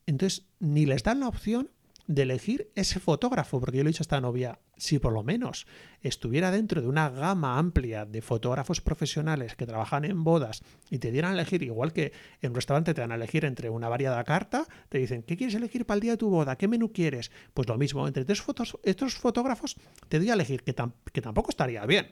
Entonces 0.05 0.47
ni 0.59 0.85
les 0.85 1.03
dan 1.03 1.19
la 1.19 1.27
opción 1.27 1.71
de 2.11 2.23
elegir 2.23 2.71
ese 2.73 2.99
fotógrafo, 2.99 3.59
porque 3.59 3.77
yo 3.77 3.83
le 3.83 3.89
he 3.89 3.93
dicho 3.93 4.01
a 4.01 4.07
esta 4.09 4.19
novia, 4.19 4.57
si 4.77 4.97
por 4.97 5.13
lo 5.13 5.21
menos 5.21 5.67
estuviera 6.01 6.49
dentro 6.49 6.81
de 6.81 6.87
una 6.87 7.07
gama 7.11 7.59
amplia 7.59 8.03
de 8.05 8.23
fotógrafos 8.23 8.81
profesionales 8.81 9.55
que 9.55 9.67
trabajan 9.67 10.05
en 10.05 10.23
bodas 10.23 10.63
y 10.89 10.97
te 10.97 11.11
dieran 11.11 11.31
a 11.31 11.33
elegir, 11.35 11.61
igual 11.61 11.93
que 11.93 12.11
en 12.41 12.49
un 12.49 12.55
restaurante 12.55 12.95
te 12.95 13.01
dan 13.01 13.11
a 13.11 13.15
elegir 13.15 13.45
entre 13.45 13.69
una 13.69 13.89
variada 13.89 14.23
carta, 14.23 14.65
te 14.89 14.97
dicen, 14.97 15.21
¿qué 15.21 15.37
quieres 15.37 15.53
elegir 15.53 15.85
para 15.85 15.97
el 15.97 16.01
día 16.01 16.11
de 16.13 16.17
tu 16.17 16.31
boda? 16.31 16.55
¿Qué 16.57 16.67
menú 16.67 16.91
quieres? 16.91 17.29
Pues 17.53 17.67
lo 17.67 17.77
mismo, 17.77 18.07
entre 18.07 18.21
estos, 18.21 18.41
fotos, 18.41 18.79
estos 18.81 19.13
fotógrafos 19.13 19.75
te 20.07 20.17
doy 20.17 20.31
a 20.31 20.33
elegir, 20.33 20.63
que, 20.63 20.75
tam- 20.75 20.93
que 21.13 21.21
tampoco 21.21 21.51
estaría 21.51 21.85
bien, 21.85 22.07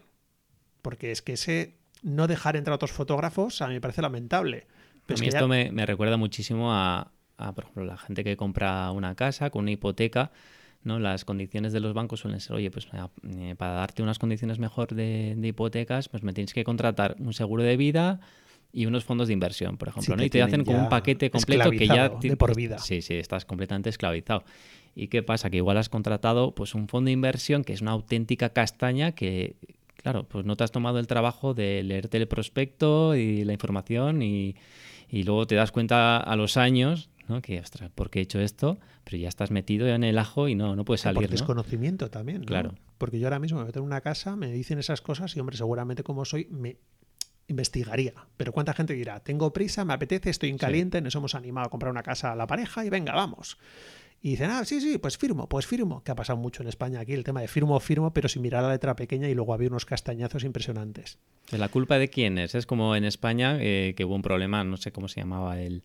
porque 0.84 1.12
es 1.12 1.24
que 1.24 1.34
ese 1.34 1.80
no 2.04 2.28
dejar 2.28 2.56
entrar 2.56 2.74
a 2.74 2.76
otros 2.76 2.92
fotógrafos 2.92 3.64
a 3.64 3.68
mí 3.68 3.74
me 3.74 3.82
parece 3.82 4.04
lamentable. 4.04 4.68
A 5.10 5.14
mí 5.14 5.26
ya- 5.32 5.40
esto 5.40 5.48
me, 5.48 5.72
me 5.72 5.88
recuerda 5.88 6.18
muchísimo 6.18 6.72
a, 6.72 7.12
a, 7.38 7.54
por 7.54 7.66
ejemplo, 7.66 7.86
la 7.86 7.98
gente 7.98 8.24
que 8.24 8.36
compra 8.36 8.92
una 8.92 9.16
casa 9.16 9.50
con 9.50 9.64
una 9.64 9.72
hipoteca, 9.72 10.32
¿no? 10.84 11.00
Las 11.00 11.26
condiciones 11.26 11.74
de 11.74 11.80
los 11.80 11.94
bancos 11.94 12.22
suelen 12.22 12.40
ser, 12.40 12.56
oye, 12.56 12.72
pues 12.72 12.88
eh, 13.24 13.56
para 13.58 13.74
darte 13.74 14.04
unas 14.04 14.20
condiciones 14.20 14.60
mejor 14.60 14.94
de, 14.94 15.36
de 15.38 15.48
hipotecas, 15.48 16.10
pues 16.10 16.24
me 16.24 16.34
tienes 16.34 16.54
que 16.54 16.64
contratar 16.64 17.16
un 17.20 17.34
seguro 17.34 17.64
de 17.64 17.78
vida 17.78 18.20
y 18.72 18.86
unos 18.86 19.06
fondos 19.06 19.28
de 19.28 19.34
inversión, 19.34 19.78
por 19.78 19.90
ejemplo, 19.90 20.04
Sí, 20.04 20.12
¿no? 20.12 20.18
te 20.18 20.26
y 20.26 20.30
te 20.30 20.42
hacen 20.42 20.64
como 20.64 20.80
un 20.84 20.90
paquete 20.90 21.32
completo 21.32 21.72
que 21.72 21.88
ya 21.88 22.10
de 22.10 22.38
por 22.38 22.56
vida. 22.56 22.78
Sí, 22.80 23.02
sí, 23.02 23.16
estás 23.16 23.46
completamente 23.46 23.90
esclavizado. 23.90 24.44
¿Y 24.96 25.08
qué 25.08 25.24
pasa? 25.24 25.50
Que 25.50 25.58
igual 25.58 25.78
has 25.78 25.90
contratado 25.90 26.54
pues 26.54 26.74
un 26.76 26.88
fondo 26.88 27.08
de 27.08 27.14
inversión 27.14 27.64
que 27.64 27.74
es 27.74 27.82
una 27.82 27.92
auténtica 27.92 28.50
castaña 28.50 29.14
que, 29.14 29.56
claro, 29.96 30.28
pues 30.28 30.46
no 30.46 30.56
te 30.56 30.64
has 30.64 30.72
tomado 30.72 31.00
el 31.00 31.08
trabajo 31.08 31.54
de 31.54 31.84
leerte 31.84 32.18
el 32.18 32.28
prospecto 32.28 33.16
y 33.16 33.44
la 33.44 33.54
información 33.54 34.22
y, 34.22 34.56
y 35.10 35.24
luego 35.24 35.48
te 35.48 35.56
das 35.56 35.72
cuenta 35.72 36.18
a 36.18 36.36
los 36.36 36.58
años, 36.58 37.10
¿no? 37.28 37.42
Que, 37.42 37.60
ostras, 37.60 37.90
¿por 37.94 38.10
qué 38.10 38.20
he 38.20 38.22
hecho 38.24 38.40
esto? 38.40 38.78
Pero 39.04 39.18
ya 39.18 39.28
estás 39.28 39.52
metido 39.52 39.88
en 39.88 40.04
el 40.04 40.18
ajo 40.18 40.48
y 40.48 40.56
no, 40.56 40.76
no 40.76 40.86
puedes 40.86 41.02
por 41.02 41.14
salir, 41.14 41.30
¿no? 41.30 41.32
desconocimiento 41.32 42.10
también. 42.10 42.42
¿no? 42.42 42.46
Claro. 42.46 42.76
Porque 42.98 43.20
yo 43.20 43.28
ahora 43.28 43.40
mismo 43.40 43.60
me 43.60 43.66
meto 43.66 43.80
en 43.80 43.86
una 43.86 44.02
casa, 44.02 44.36
me 44.36 44.52
dicen 44.52 44.80
esas 44.80 45.02
cosas 45.02 45.36
y, 45.36 45.40
hombre, 45.40 45.58
seguramente 45.58 46.04
como 46.04 46.26
soy, 46.26 46.48
me 46.50 46.78
investigaría. 47.48 48.14
Pero 48.36 48.52
¿cuánta 48.52 48.74
gente 48.74 48.94
dirá? 48.94 49.20
Tengo 49.22 49.54
prisa, 49.54 49.86
me 49.86 49.94
apetece, 49.94 50.30
estoy 50.30 50.50
en 50.50 50.58
caliente, 50.58 51.02
nos 51.02 51.16
hemos 51.16 51.36
animado 51.36 51.68
a 51.68 51.70
comprar 51.70 51.92
una 51.92 52.04
casa 52.04 52.32
a 52.32 52.36
la 52.36 52.48
pareja 52.48 52.86
y 52.86 52.90
venga, 52.90 53.14
vamos. 53.14 53.58
Y 54.22 54.32
dicen, 54.32 54.50
ah, 54.50 54.66
sí, 54.66 54.82
sí, 54.82 54.98
pues 54.98 55.18
firmo, 55.18 55.48
pues 55.48 55.68
firmo. 55.68 56.04
Que 56.04 56.12
ha 56.12 56.16
pasado 56.16 56.38
mucho 56.38 56.64
en 56.64 56.70
España 56.70 57.00
aquí 57.00 57.14
el 57.14 57.24
tema 57.24 57.42
de 57.42 57.48
firmo, 57.48 57.80
firmo, 57.80 58.14
pero 58.14 58.28
sin 58.28 58.42
mirar 58.42 58.64
la 58.64 58.72
letra 58.72 58.96
pequeña 58.96 59.30
y 59.30 59.36
luego 59.36 59.54
había 59.54 59.70
unos 59.70 59.86
castañazos 59.86 60.44
impresionantes. 60.44 61.20
¿De 61.52 61.58
¿La 61.58 61.70
culpa 61.70 61.98
de 62.00 62.10
quién 62.10 62.38
es? 62.40 62.56
Es 62.56 62.66
como 62.66 62.96
en 62.96 63.06
España 63.06 63.58
eh, 63.60 63.94
que 63.96 64.06
hubo 64.06 64.16
un 64.16 64.24
problema, 64.24 64.64
no 64.64 64.78
sé 64.78 64.92
cómo 64.92 65.08
se 65.08 65.22
llamaba 65.22 65.62
el, 65.62 65.84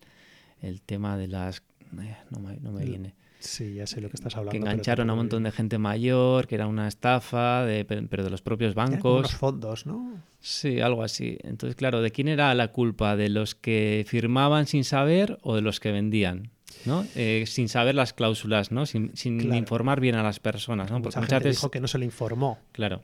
el 0.62 0.80
tema 0.82 1.16
de 1.18 1.28
las... 1.28 1.62
eh, 2.00 2.16
no 2.30 2.38
me, 2.40 2.56
no 2.60 2.72
me 2.72 2.84
viene. 2.84 3.14
Sí, 3.40 3.74
ya 3.74 3.86
sé 3.88 4.00
lo 4.00 4.08
que 4.08 4.16
estás 4.16 4.36
hablando. 4.36 4.52
Que 4.52 4.58
engancharon 4.58 5.10
a 5.10 5.14
un 5.14 5.18
montón 5.18 5.42
de 5.42 5.50
gente 5.50 5.76
mayor, 5.76 6.46
que 6.46 6.54
era 6.54 6.68
una 6.68 6.86
estafa, 6.86 7.64
de, 7.66 7.84
pe- 7.84 8.02
pero 8.08 8.22
de 8.22 8.30
los 8.30 8.40
propios 8.40 8.74
bancos. 8.76 9.18
unos 9.18 9.34
fondos, 9.34 9.84
¿no? 9.84 10.22
Sí, 10.40 10.80
algo 10.80 11.02
así. 11.02 11.38
Entonces, 11.42 11.74
claro, 11.74 12.00
¿de 12.02 12.12
quién 12.12 12.28
era 12.28 12.54
la 12.54 12.68
culpa? 12.68 13.16
¿De 13.16 13.28
los 13.28 13.56
que 13.56 14.04
firmaban 14.06 14.66
sin 14.66 14.84
saber 14.84 15.38
o 15.42 15.56
de 15.56 15.62
los 15.62 15.80
que 15.80 15.90
vendían? 15.90 16.50
¿no? 16.84 17.04
Eh, 17.16 17.44
sin 17.46 17.68
saber 17.68 17.94
las 17.96 18.12
cláusulas, 18.12 18.70
¿no? 18.72 18.86
Sin, 18.86 19.16
sin 19.16 19.38
Claro. 19.38 19.56
informar 19.56 20.00
bien 20.00 20.14
a 20.14 20.22
las 20.22 20.40
personas, 20.40 20.90
¿no? 20.90 21.02
Porque 21.02 21.18
Mucha 21.18 21.20
gente 21.36 21.48
veces, 21.48 21.60
dijo 21.60 21.70
que 21.70 21.80
no 21.80 21.86
se 21.88 21.98
le 21.98 22.04
informó. 22.04 22.58
claro, 22.72 23.02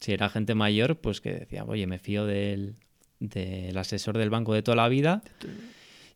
si 0.00 0.12
era 0.12 0.28
gente 0.28 0.54
mayor, 0.54 0.96
pues 0.96 1.20
que 1.20 1.32
decía, 1.34 1.64
oye, 1.64 1.86
me 1.86 1.98
fío 1.98 2.24
del, 2.24 2.74
del 3.20 3.76
asesor 3.76 4.16
del 4.16 4.30
banco 4.30 4.54
de 4.54 4.62
toda 4.62 4.76
la 4.76 4.88
vida. 4.88 5.22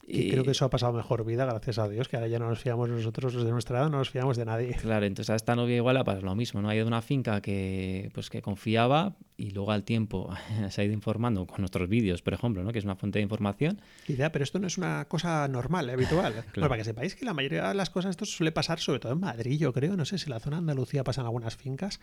Y 0.06 0.30
creo 0.30 0.44
que 0.44 0.50
eso 0.50 0.64
ha 0.64 0.70
pasado 0.70 0.92
mejor 0.92 1.24
vida, 1.24 1.44
gracias 1.46 1.78
a 1.78 1.88
Dios, 1.88 2.08
que 2.08 2.16
ahora 2.16 2.28
ya 2.28 2.38
no 2.38 2.48
nos 2.48 2.58
fiamos 2.58 2.88
nosotros, 2.88 3.34
los 3.34 3.44
de 3.44 3.50
nuestra 3.50 3.78
edad, 3.78 3.90
no 3.90 3.98
nos 3.98 4.10
fiamos 4.10 4.36
de 4.36 4.44
nadie. 4.44 4.74
Claro, 4.74 5.06
entonces 5.06 5.30
a 5.30 5.34
esta 5.34 5.56
novia 5.56 5.76
igual 5.76 5.96
le 5.96 6.04
pasa 6.04 6.20
lo 6.20 6.34
mismo, 6.34 6.60
¿no? 6.60 6.68
Ha 6.68 6.74
ido 6.74 6.84
a 6.84 6.88
una 6.88 7.02
finca 7.02 7.40
que, 7.40 8.10
pues, 8.12 8.28
que 8.28 8.42
confiaba 8.42 9.16
y 9.36 9.50
luego 9.50 9.72
al 9.72 9.84
tiempo 9.84 10.32
se 10.70 10.80
ha 10.80 10.84
ido 10.84 10.92
informando 10.92 11.46
con 11.46 11.60
nuestros 11.60 11.88
vídeos, 11.88 12.22
por 12.22 12.34
ejemplo, 12.34 12.62
¿no? 12.62 12.72
Que 12.72 12.78
es 12.78 12.84
una 12.84 12.96
fuente 12.96 13.18
de 13.18 13.22
información. 13.22 13.80
Ya, 14.06 14.30
pero 14.30 14.44
esto 14.44 14.58
no 14.58 14.66
es 14.66 14.76
una 14.76 15.06
cosa 15.06 15.48
normal, 15.48 15.88
eh, 15.88 15.92
habitual. 15.92 16.34
Bueno, 16.54 16.68
para 16.68 16.78
que 16.78 16.84
sepáis 16.84 17.16
que 17.16 17.24
la 17.24 17.34
mayoría 17.34 17.68
de 17.68 17.74
las 17.74 17.90
cosas 17.90 18.10
esto 18.10 18.24
suele 18.24 18.52
pasar 18.52 18.78
sobre 18.78 19.00
todo 19.00 19.12
en 19.12 19.20
Madrid, 19.20 19.58
yo 19.58 19.72
creo. 19.72 19.96
No 19.96 20.04
sé 20.04 20.18
si 20.18 20.26
en 20.26 20.30
la 20.30 20.40
zona 20.40 20.56
de 20.56 20.60
Andalucía 20.60 21.02
pasan 21.02 21.24
algunas 21.24 21.56
fincas, 21.56 22.00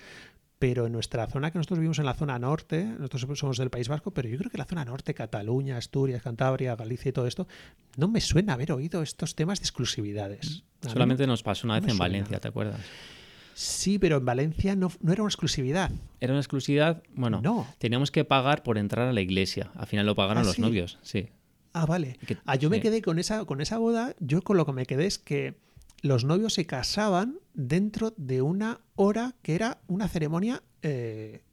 pero 0.61 0.85
en 0.85 0.91
nuestra 0.93 1.25
zona, 1.25 1.49
que 1.49 1.57
nosotros 1.57 1.79
vivimos 1.79 1.97
en 1.97 2.05
la 2.05 2.13
zona 2.13 2.37
norte, 2.37 2.83
nosotros 2.85 3.39
somos 3.39 3.57
del 3.57 3.71
País 3.71 3.87
Vasco, 3.87 4.11
pero 4.11 4.29
yo 4.29 4.37
creo 4.37 4.51
que 4.51 4.59
la 4.59 4.65
zona 4.65 4.85
norte, 4.85 5.15
Cataluña, 5.15 5.75
Asturias, 5.75 6.21
Cantabria, 6.21 6.75
Galicia 6.75 7.09
y 7.09 7.11
todo 7.13 7.25
esto, 7.25 7.47
no 7.97 8.07
me 8.07 8.21
suena 8.21 8.53
haber 8.53 8.71
oído 8.71 9.01
estos 9.01 9.33
temas 9.33 9.59
de 9.59 9.63
exclusividades. 9.63 10.63
Solamente 10.87 11.25
nos 11.25 11.41
pasó 11.41 11.65
una 11.65 11.77
no 11.77 11.81
vez 11.81 11.89
en 11.89 11.97
suena. 11.97 12.13
Valencia, 12.13 12.39
¿te 12.39 12.47
acuerdas? 12.49 12.79
Sí, 13.55 13.97
pero 13.97 14.17
en 14.17 14.25
Valencia 14.25 14.75
no, 14.75 14.91
no 15.01 15.11
era 15.11 15.23
una 15.23 15.29
exclusividad. 15.29 15.89
Era 16.19 16.33
una 16.33 16.41
exclusividad, 16.41 17.01
bueno, 17.15 17.41
No. 17.41 17.65
teníamos 17.79 18.11
que 18.11 18.23
pagar 18.23 18.61
por 18.61 18.77
entrar 18.77 19.07
a 19.07 19.13
la 19.13 19.21
iglesia. 19.21 19.71
Al 19.75 19.87
final 19.87 20.05
lo 20.05 20.13
pagaron 20.13 20.43
¿Ah, 20.43 20.45
los 20.45 20.57
sí? 20.57 20.61
novios, 20.61 20.99
sí. 21.01 21.29
Ah, 21.73 21.87
vale. 21.87 22.17
Que- 22.27 22.37
Ah, 22.45 22.55
yo 22.55 22.69
me 22.69 22.81
quedé 22.81 23.01
con 23.01 23.17
esa, 23.17 23.45
con 23.45 23.61
esa 23.61 23.79
boda, 23.79 24.13
yo 24.19 24.43
con 24.43 24.57
lo 24.57 24.65
que 24.67 24.73
me 24.73 24.85
quedé 24.85 25.07
es 25.07 25.17
que 25.17 25.55
los 26.01 26.23
novios 26.25 26.53
se 26.53 26.65
casaban 26.65 27.39
dentro 27.53 28.13
de 28.17 28.41
una 28.41 28.79
hora 28.95 29.35
que 29.41 29.55
era 29.55 29.79
una 29.87 30.07
ceremonia 30.07 30.63
eh, 30.81 31.43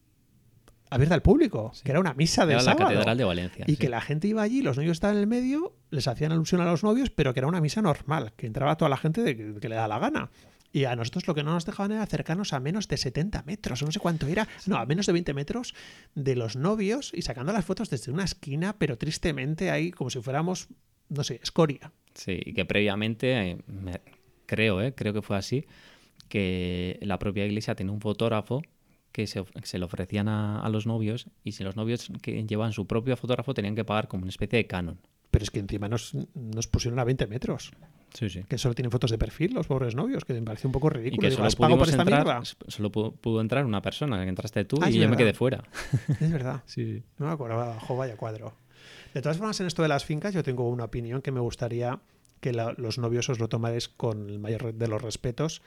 abierta 0.91 1.15
al 1.15 1.23
público, 1.23 1.73
que 1.85 1.91
era 1.91 2.01
una 2.01 2.15
misa 2.15 2.45
Era 2.45 2.63
la. 2.63 2.77
Catedral 2.77 3.19
de 3.19 3.25
Valencia. 3.25 3.65
y 3.69 3.73
sí. 3.73 3.77
que 3.77 3.89
la 3.91 4.01
gente 4.01 4.27
iba 4.29 4.41
allí, 4.43 4.63
los 4.63 4.77
novios 4.77 4.93
estaban 4.93 5.17
en 5.17 5.23
el 5.23 5.27
medio, 5.29 5.75
les 5.91 6.09
hacían 6.09 6.33
alusión 6.33 6.61
a 6.63 6.65
los 6.65 6.83
novios, 6.83 7.11
pero 7.11 7.35
que 7.35 7.41
era 7.41 7.47
una 7.47 7.61
misa 7.61 7.83
normal, 7.83 8.33
que 8.37 8.47
entraba 8.47 8.77
toda 8.77 8.89
la 8.89 8.97
gente 8.97 9.23
de 9.23 9.37
que, 9.37 9.55
que 9.61 9.69
le 9.69 9.75
da 9.75 9.87
la 9.89 9.99
gana. 9.99 10.31
Y 10.71 10.85
a 10.85 10.95
nosotros 10.97 11.27
lo 11.27 11.35
que 11.35 11.43
no 11.43 11.53
nos 11.53 11.65
dejaban 11.65 11.93
era 11.93 12.03
acercarnos 12.03 12.53
a 12.53 12.61
menos 12.61 12.89
de 12.89 12.97
70 12.99 13.43
metros, 13.45 13.83
no 13.83 13.91
sé 13.91 13.99
cuánto 14.01 14.27
era, 14.27 14.47
no, 14.67 14.77
a 14.77 14.85
menos 14.87 15.07
de 15.07 15.13
20 15.13 15.33
metros 15.35 15.75
de 16.15 16.37
los 16.37 16.57
novios 16.57 17.11
y 17.15 17.23
sacando 17.23 17.53
las 17.53 17.65
fotos 17.65 17.89
desde 17.91 18.13
una 18.13 18.25
esquina, 18.25 18.77
pero 18.79 18.97
tristemente 18.99 19.71
ahí 19.71 19.91
como 19.91 20.11
si 20.11 20.21
fuéramos, 20.21 20.69
no 21.09 21.25
sé, 21.25 21.41
escoria. 21.43 21.91
Sí, 22.15 22.39
y 22.45 22.53
que 22.53 22.65
previamente, 22.67 23.51
eh, 23.53 23.59
me- 23.67 24.01
creo, 24.49 24.81
eh, 24.83 24.93
creo 24.95 25.13
que 25.13 25.23
fue 25.23 25.37
así, 25.37 25.65
que 26.29 26.99
la 27.03 27.19
propia 27.19 27.45
iglesia 27.47 27.75
tenía 27.75 27.93
un 27.93 28.01
fotógrafo 28.01 28.63
que 29.13 29.27
se, 29.27 29.45
se 29.63 29.79
le 29.79 29.85
ofrecían 29.85 30.29
a, 30.29 30.61
a 30.61 30.69
los 30.69 30.87
novios 30.87 31.27
y 31.45 31.53
si 31.53 31.65
los 31.65 31.77
novios 31.77 32.11
que 32.23 32.45
llevaban 32.45 32.73
su 32.73 32.87
propio 32.87 33.17
fotógrafo 33.17 33.55
tenían 33.55 33.75
que 33.75 33.85
pagar 33.85 34.09
como 34.09 34.23
una 34.23 34.31
especie 34.31 34.59
de 34.59 34.67
canon. 34.67 34.99
Pero 35.31 35.43
es 35.43 35.51
que 35.51 35.59
encima 35.61 35.89
nos, 35.89 36.15
nos 36.35 36.67
pusieron 36.69 36.99
a 36.99 37.05
20 37.05 37.27
metros, 37.27 37.73
Sí, 38.15 38.31
sí. 38.31 38.43
que 38.49 38.57
solo 38.57 38.75
tienen 38.75 38.91
fotos 38.91 39.11
de 39.11 39.19
perfil 39.19 39.53
los 39.53 39.67
pobres 39.67 39.95
novios, 39.95 40.25
que 40.25 40.33
me 40.33 40.41
parece 40.43 40.67
un 40.67 40.73
poco 40.73 40.89
Y 40.89 40.95
ridículo. 40.95 41.21
que 41.21 41.27
Digo, 41.29 41.37
solo 41.37 41.49
¿has 41.49 41.57
pagado 41.57 41.79
por 41.79 41.89
esta 41.89 42.05
mierda? 42.05 42.41
solo 42.69 42.91
pudo, 42.91 43.41
entrar 43.43 43.67
una 43.67 43.83
persona, 43.83 44.23
que 44.23 44.29
entraste 44.29 44.65
tú 44.65 44.79
Ah, 44.83 44.91
y 44.91 44.95
yo 44.99 45.09
me 45.09 45.17
quedé 45.17 45.35
fuera. 45.35 45.65
Es 46.21 46.31
verdad. 46.33 46.63
Sí, 46.67 47.03
No 47.19 47.27
me 47.27 47.33
acordaba, 47.33 47.79
jo, 47.81 47.97
vaya 47.97 48.17
cuadro. 48.17 48.55
De 49.13 49.21
todas 49.23 49.37
formas, 49.37 49.61
en 49.61 49.67
esto 49.67 49.83
de 49.83 49.89
las 49.89 50.05
fincas, 50.05 50.33
yo 50.35 50.43
tengo 50.43 50.69
una 50.69 50.85
opinión 50.85 51.21
que 51.21 51.33
me 51.33 51.41
gustaría 51.41 51.99
que 52.41 52.53
los 52.53 52.99
novios 52.99 53.29
os 53.29 53.39
lo 53.39 53.49
tomaréis 53.49 53.89
con 53.89 54.29
el 54.31 54.39
mayor 54.39 54.75
de 54.75 54.89
los 54.89 55.03
respetos. 55.03 55.63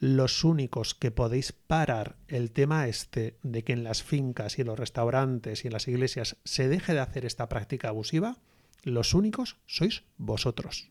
Los 0.00 0.44
únicos 0.44 0.94
que 0.94 1.10
podéis 1.10 1.52
parar 1.52 2.16
el 2.28 2.50
tema 2.50 2.88
este 2.88 3.36
de 3.42 3.64
que 3.64 3.72
en 3.72 3.84
las 3.84 4.02
fincas 4.02 4.58
y 4.58 4.62
en 4.62 4.68
los 4.68 4.78
restaurantes 4.78 5.64
y 5.64 5.68
en 5.68 5.72
las 5.72 5.88
iglesias 5.88 6.36
se 6.44 6.68
deje 6.68 6.94
de 6.94 7.00
hacer 7.00 7.24
esta 7.24 7.48
práctica 7.48 7.88
abusiva, 7.88 8.36
los 8.82 9.14
únicos 9.14 9.56
sois 9.66 10.04
vosotros. 10.16 10.90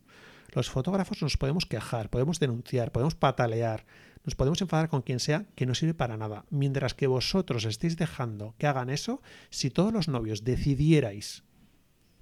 Los 0.53 0.69
fotógrafos 0.69 1.21
nos 1.21 1.37
podemos 1.37 1.65
quejar, 1.65 2.09
podemos 2.09 2.39
denunciar, 2.39 2.91
podemos 2.91 3.15
patalear, 3.15 3.85
nos 4.23 4.35
podemos 4.35 4.61
enfadar 4.61 4.89
con 4.89 5.01
quien 5.01 5.19
sea 5.19 5.45
que 5.55 5.65
no 5.65 5.75
sirve 5.75 5.93
para 5.93 6.17
nada. 6.17 6.45
Mientras 6.49 6.93
que 6.93 7.07
vosotros 7.07 7.65
estéis 7.65 7.95
dejando 7.95 8.55
que 8.57 8.67
hagan 8.67 8.89
eso, 8.89 9.21
si 9.49 9.69
todos 9.69 9.93
los 9.93 10.07
novios 10.07 10.43
decidierais 10.43 11.43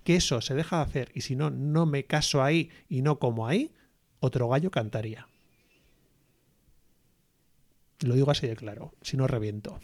que 0.06 0.16
eso 0.16 0.40
se 0.40 0.54
deja 0.54 0.78
de 0.78 0.84
hacer 0.84 1.12
y 1.14 1.22
si 1.22 1.36
no, 1.36 1.50
no 1.50 1.86
me 1.86 2.06
caso 2.06 2.42
ahí 2.42 2.70
y 2.88 3.02
no 3.02 3.20
como 3.20 3.48
ahí, 3.48 3.74
otro 4.20 4.48
gallo 4.48 4.72
cantaría. 4.72 5.28
Lo 8.02 8.14
digo 8.14 8.32
así 8.32 8.48
de 8.48 8.56
claro, 8.56 8.94
si 9.02 9.18
no 9.18 9.28
reviento. 9.28 9.80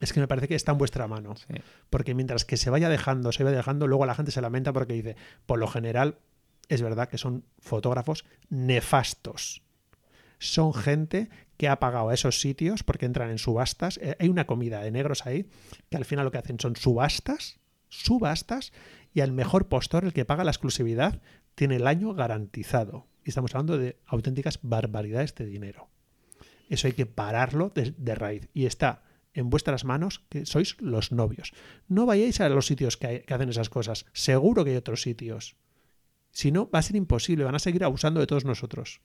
Es 0.00 0.12
que 0.12 0.20
me 0.20 0.28
parece 0.28 0.48
que 0.48 0.54
está 0.54 0.72
en 0.72 0.78
vuestra 0.78 1.08
mano. 1.08 1.36
Sí. 1.36 1.54
Porque 1.88 2.14
mientras 2.14 2.44
que 2.44 2.56
se 2.56 2.70
vaya 2.70 2.88
dejando, 2.88 3.32
se 3.32 3.44
vaya 3.44 3.56
dejando, 3.56 3.86
luego 3.86 4.04
la 4.04 4.14
gente 4.14 4.32
se 4.32 4.42
lamenta 4.42 4.72
porque 4.72 4.92
dice, 4.94 5.16
por 5.46 5.58
lo 5.58 5.66
general, 5.66 6.18
es 6.68 6.82
verdad 6.82 7.08
que 7.08 7.18
son 7.18 7.44
fotógrafos 7.58 8.24
nefastos. 8.50 9.62
Son 10.38 10.74
gente 10.74 11.30
que 11.56 11.68
ha 11.68 11.78
pagado 11.78 12.08
a 12.08 12.14
esos 12.14 12.40
sitios 12.40 12.82
porque 12.82 13.06
entran 13.06 13.30
en 13.30 13.38
subastas. 13.38 13.98
Eh, 13.98 14.16
Hay 14.18 14.28
una 14.28 14.46
comida 14.46 14.82
de 14.82 14.90
negros 14.90 15.24
ahí 15.24 15.48
que 15.88 15.96
al 15.96 16.04
final 16.04 16.24
lo 16.24 16.32
que 16.32 16.38
hacen 16.38 16.58
son 16.58 16.74
subastas, 16.74 17.60
subastas, 17.88 18.72
y 19.14 19.20
al 19.20 19.32
mejor 19.32 19.68
postor, 19.68 20.04
el 20.04 20.12
que 20.12 20.24
paga 20.24 20.44
la 20.44 20.50
exclusividad, 20.50 21.20
tiene 21.54 21.76
el 21.76 21.86
año 21.86 22.14
garantizado. 22.14 23.06
Y 23.24 23.28
estamos 23.28 23.54
hablando 23.54 23.78
de 23.78 23.98
auténticas 24.06 24.58
barbaridades 24.62 25.34
de 25.34 25.46
dinero. 25.46 25.88
Eso 26.68 26.86
hay 26.86 26.94
que 26.94 27.06
pararlo 27.06 27.70
de, 27.74 28.14
raíz. 28.14 28.48
Y 28.54 28.66
está 28.66 29.02
en 29.34 29.50
vuestras 29.50 29.84
manos 29.84 30.24
que 30.28 30.46
sois 30.46 30.80
los 30.80 31.12
novios. 31.12 31.52
No 31.88 32.06
vayáis 32.06 32.40
a 32.40 32.48
los 32.48 32.66
sitios 32.66 32.96
que, 32.96 33.22
que 33.22 33.34
hacen 33.34 33.50
esas 33.50 33.68
cosas. 33.68 34.06
Seguro 34.12 34.64
que 34.64 34.70
hay 34.70 34.76
otros 34.76 35.02
sitios. 35.02 35.56
Si 36.30 36.50
no, 36.50 36.70
va 36.70 36.78
a 36.78 36.82
ser 36.82 36.96
imposible. 36.96 37.44
Van 37.44 37.54
a 37.54 37.58
seguir 37.58 37.84
abusando 37.84 38.20
de 38.20 38.26
todos 38.26 38.44
nosotros. 38.44 39.02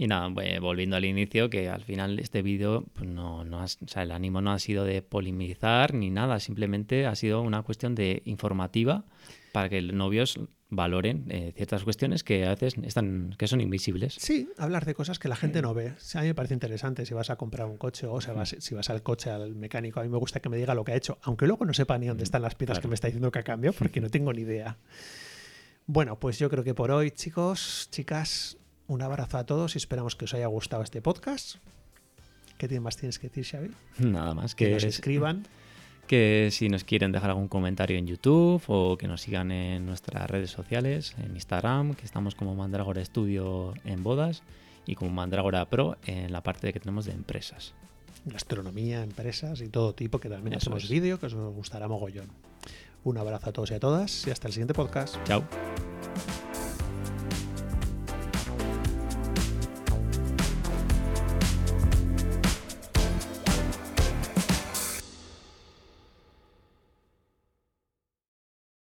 Y 0.00 0.06
nada, 0.06 0.32
pues, 0.32 0.60
volviendo 0.60 0.94
al 0.96 1.04
inicio, 1.04 1.50
que 1.50 1.68
al 1.68 1.82
final 1.82 2.20
este 2.20 2.40
vídeo, 2.40 2.84
pues 2.94 3.08
no, 3.10 3.44
no 3.44 3.60
has- 3.60 3.78
o 3.84 3.88
sea, 3.88 4.04
el 4.04 4.12
ánimo 4.12 4.40
no 4.40 4.52
ha 4.52 4.58
sido 4.60 4.84
de 4.84 5.02
polemizar 5.02 5.92
ni 5.92 6.08
nada, 6.10 6.38
simplemente 6.38 7.04
ha 7.06 7.14
sido 7.16 7.42
una 7.42 7.62
cuestión 7.62 7.96
de 7.96 8.22
informativa 8.24 9.04
para 9.52 9.68
que 9.68 9.82
los 9.82 9.96
novios 9.96 10.38
valoren 10.70 11.24
eh, 11.30 11.52
ciertas 11.56 11.82
cuestiones 11.82 12.22
que 12.22 12.44
a 12.46 12.50
veces 12.50 12.74
están, 12.84 13.34
que 13.38 13.48
son 13.48 13.60
invisibles. 13.60 14.14
Sí, 14.20 14.48
hablar 14.58 14.84
de 14.84 14.94
cosas 14.94 15.18
que 15.18 15.26
la 15.26 15.34
gente 15.34 15.62
no 15.62 15.74
ve. 15.74 15.94
A 16.14 16.20
mí 16.20 16.26
me 16.28 16.34
parece 16.34 16.54
interesante 16.54 17.04
si 17.06 17.14
vas 17.14 17.30
a 17.30 17.36
comprar 17.36 17.66
un 17.66 17.76
coche 17.78 18.06
o 18.06 18.20
si 18.20 18.30
vas, 18.30 18.54
si 18.58 18.74
vas 18.76 18.90
al 18.90 19.02
coche 19.02 19.30
al 19.30 19.56
mecánico. 19.56 19.98
A 19.98 20.02
mí 20.04 20.10
me 20.10 20.18
gusta 20.18 20.38
que 20.40 20.48
me 20.50 20.58
diga 20.58 20.74
lo 20.74 20.84
que 20.84 20.92
ha 20.92 20.96
hecho, 20.96 21.18
aunque 21.22 21.46
luego 21.46 21.64
no 21.64 21.72
sepa 21.74 21.98
ni 21.98 22.06
dónde 22.06 22.22
están 22.22 22.42
las 22.42 22.54
piezas 22.54 22.76
Claro. 22.76 22.82
que 22.82 22.88
me 22.88 22.94
está 22.94 23.08
diciendo 23.08 23.32
que 23.32 23.38
ha 23.40 23.42
cambiado, 23.44 23.74
porque 23.76 24.00
no 24.00 24.10
tengo 24.10 24.32
ni 24.32 24.42
idea. 24.42 24.76
Bueno, 25.86 26.20
pues 26.20 26.38
yo 26.38 26.50
creo 26.50 26.62
que 26.62 26.74
por 26.74 26.90
hoy, 26.90 27.10
chicos, 27.10 27.88
chicas, 27.90 28.58
un 28.88 29.02
abrazo 29.02 29.38
a 29.38 29.44
todos 29.44 29.74
y 29.74 29.78
esperamos 29.78 30.16
que 30.16 30.24
os 30.24 30.34
haya 30.34 30.46
gustado 30.46 30.82
este 30.82 31.00
podcast. 31.00 31.56
¿Qué 32.56 32.80
más 32.80 32.96
tienes 32.96 33.18
que 33.20 33.28
decir, 33.28 33.44
Xavi? 33.44 33.70
Nada 33.98 34.34
más 34.34 34.54
Que 34.56 34.66
que, 34.66 34.72
nos 34.72 34.82
escriban. 34.84 35.46
que 36.08 36.48
si 36.50 36.68
nos 36.68 36.82
quieren 36.82 37.12
dejar 37.12 37.30
algún 37.30 37.46
comentario 37.46 37.96
en 37.98 38.06
YouTube 38.08 38.62
o 38.66 38.96
que 38.98 39.06
nos 39.06 39.20
sigan 39.20 39.52
en 39.52 39.86
nuestras 39.86 40.28
redes 40.28 40.50
sociales, 40.50 41.14
en 41.22 41.34
Instagram, 41.36 41.94
que 41.94 42.04
estamos 42.04 42.34
como 42.34 42.56
Mandragora 42.56 43.04
Studio 43.04 43.74
en 43.84 44.02
bodas 44.02 44.42
y 44.86 44.96
como 44.96 45.12
Mandragora 45.12 45.64
Pro 45.66 45.96
en 46.04 46.32
la 46.32 46.42
parte 46.42 46.72
que 46.72 46.80
tenemos 46.80 47.04
de 47.04 47.12
empresas. 47.12 47.74
gastronomía, 48.24 49.02
empresas 49.04 49.60
y 49.60 49.68
todo 49.68 49.94
tipo, 49.94 50.18
que 50.18 50.28
también 50.28 50.54
Eso 50.54 50.64
hacemos 50.70 50.88
vídeo, 50.88 51.20
que 51.20 51.26
os 51.26 51.34
gustará 51.34 51.86
mogollón. 51.86 52.26
Un 53.04 53.18
abrazo 53.18 53.50
a 53.50 53.52
todos 53.52 53.70
y 53.70 53.74
a 53.74 53.80
todas 53.80 54.26
y 54.26 54.30
hasta 54.30 54.48
el 54.48 54.52
siguiente 54.54 54.74
podcast. 54.74 55.16
Chao. 55.24 55.44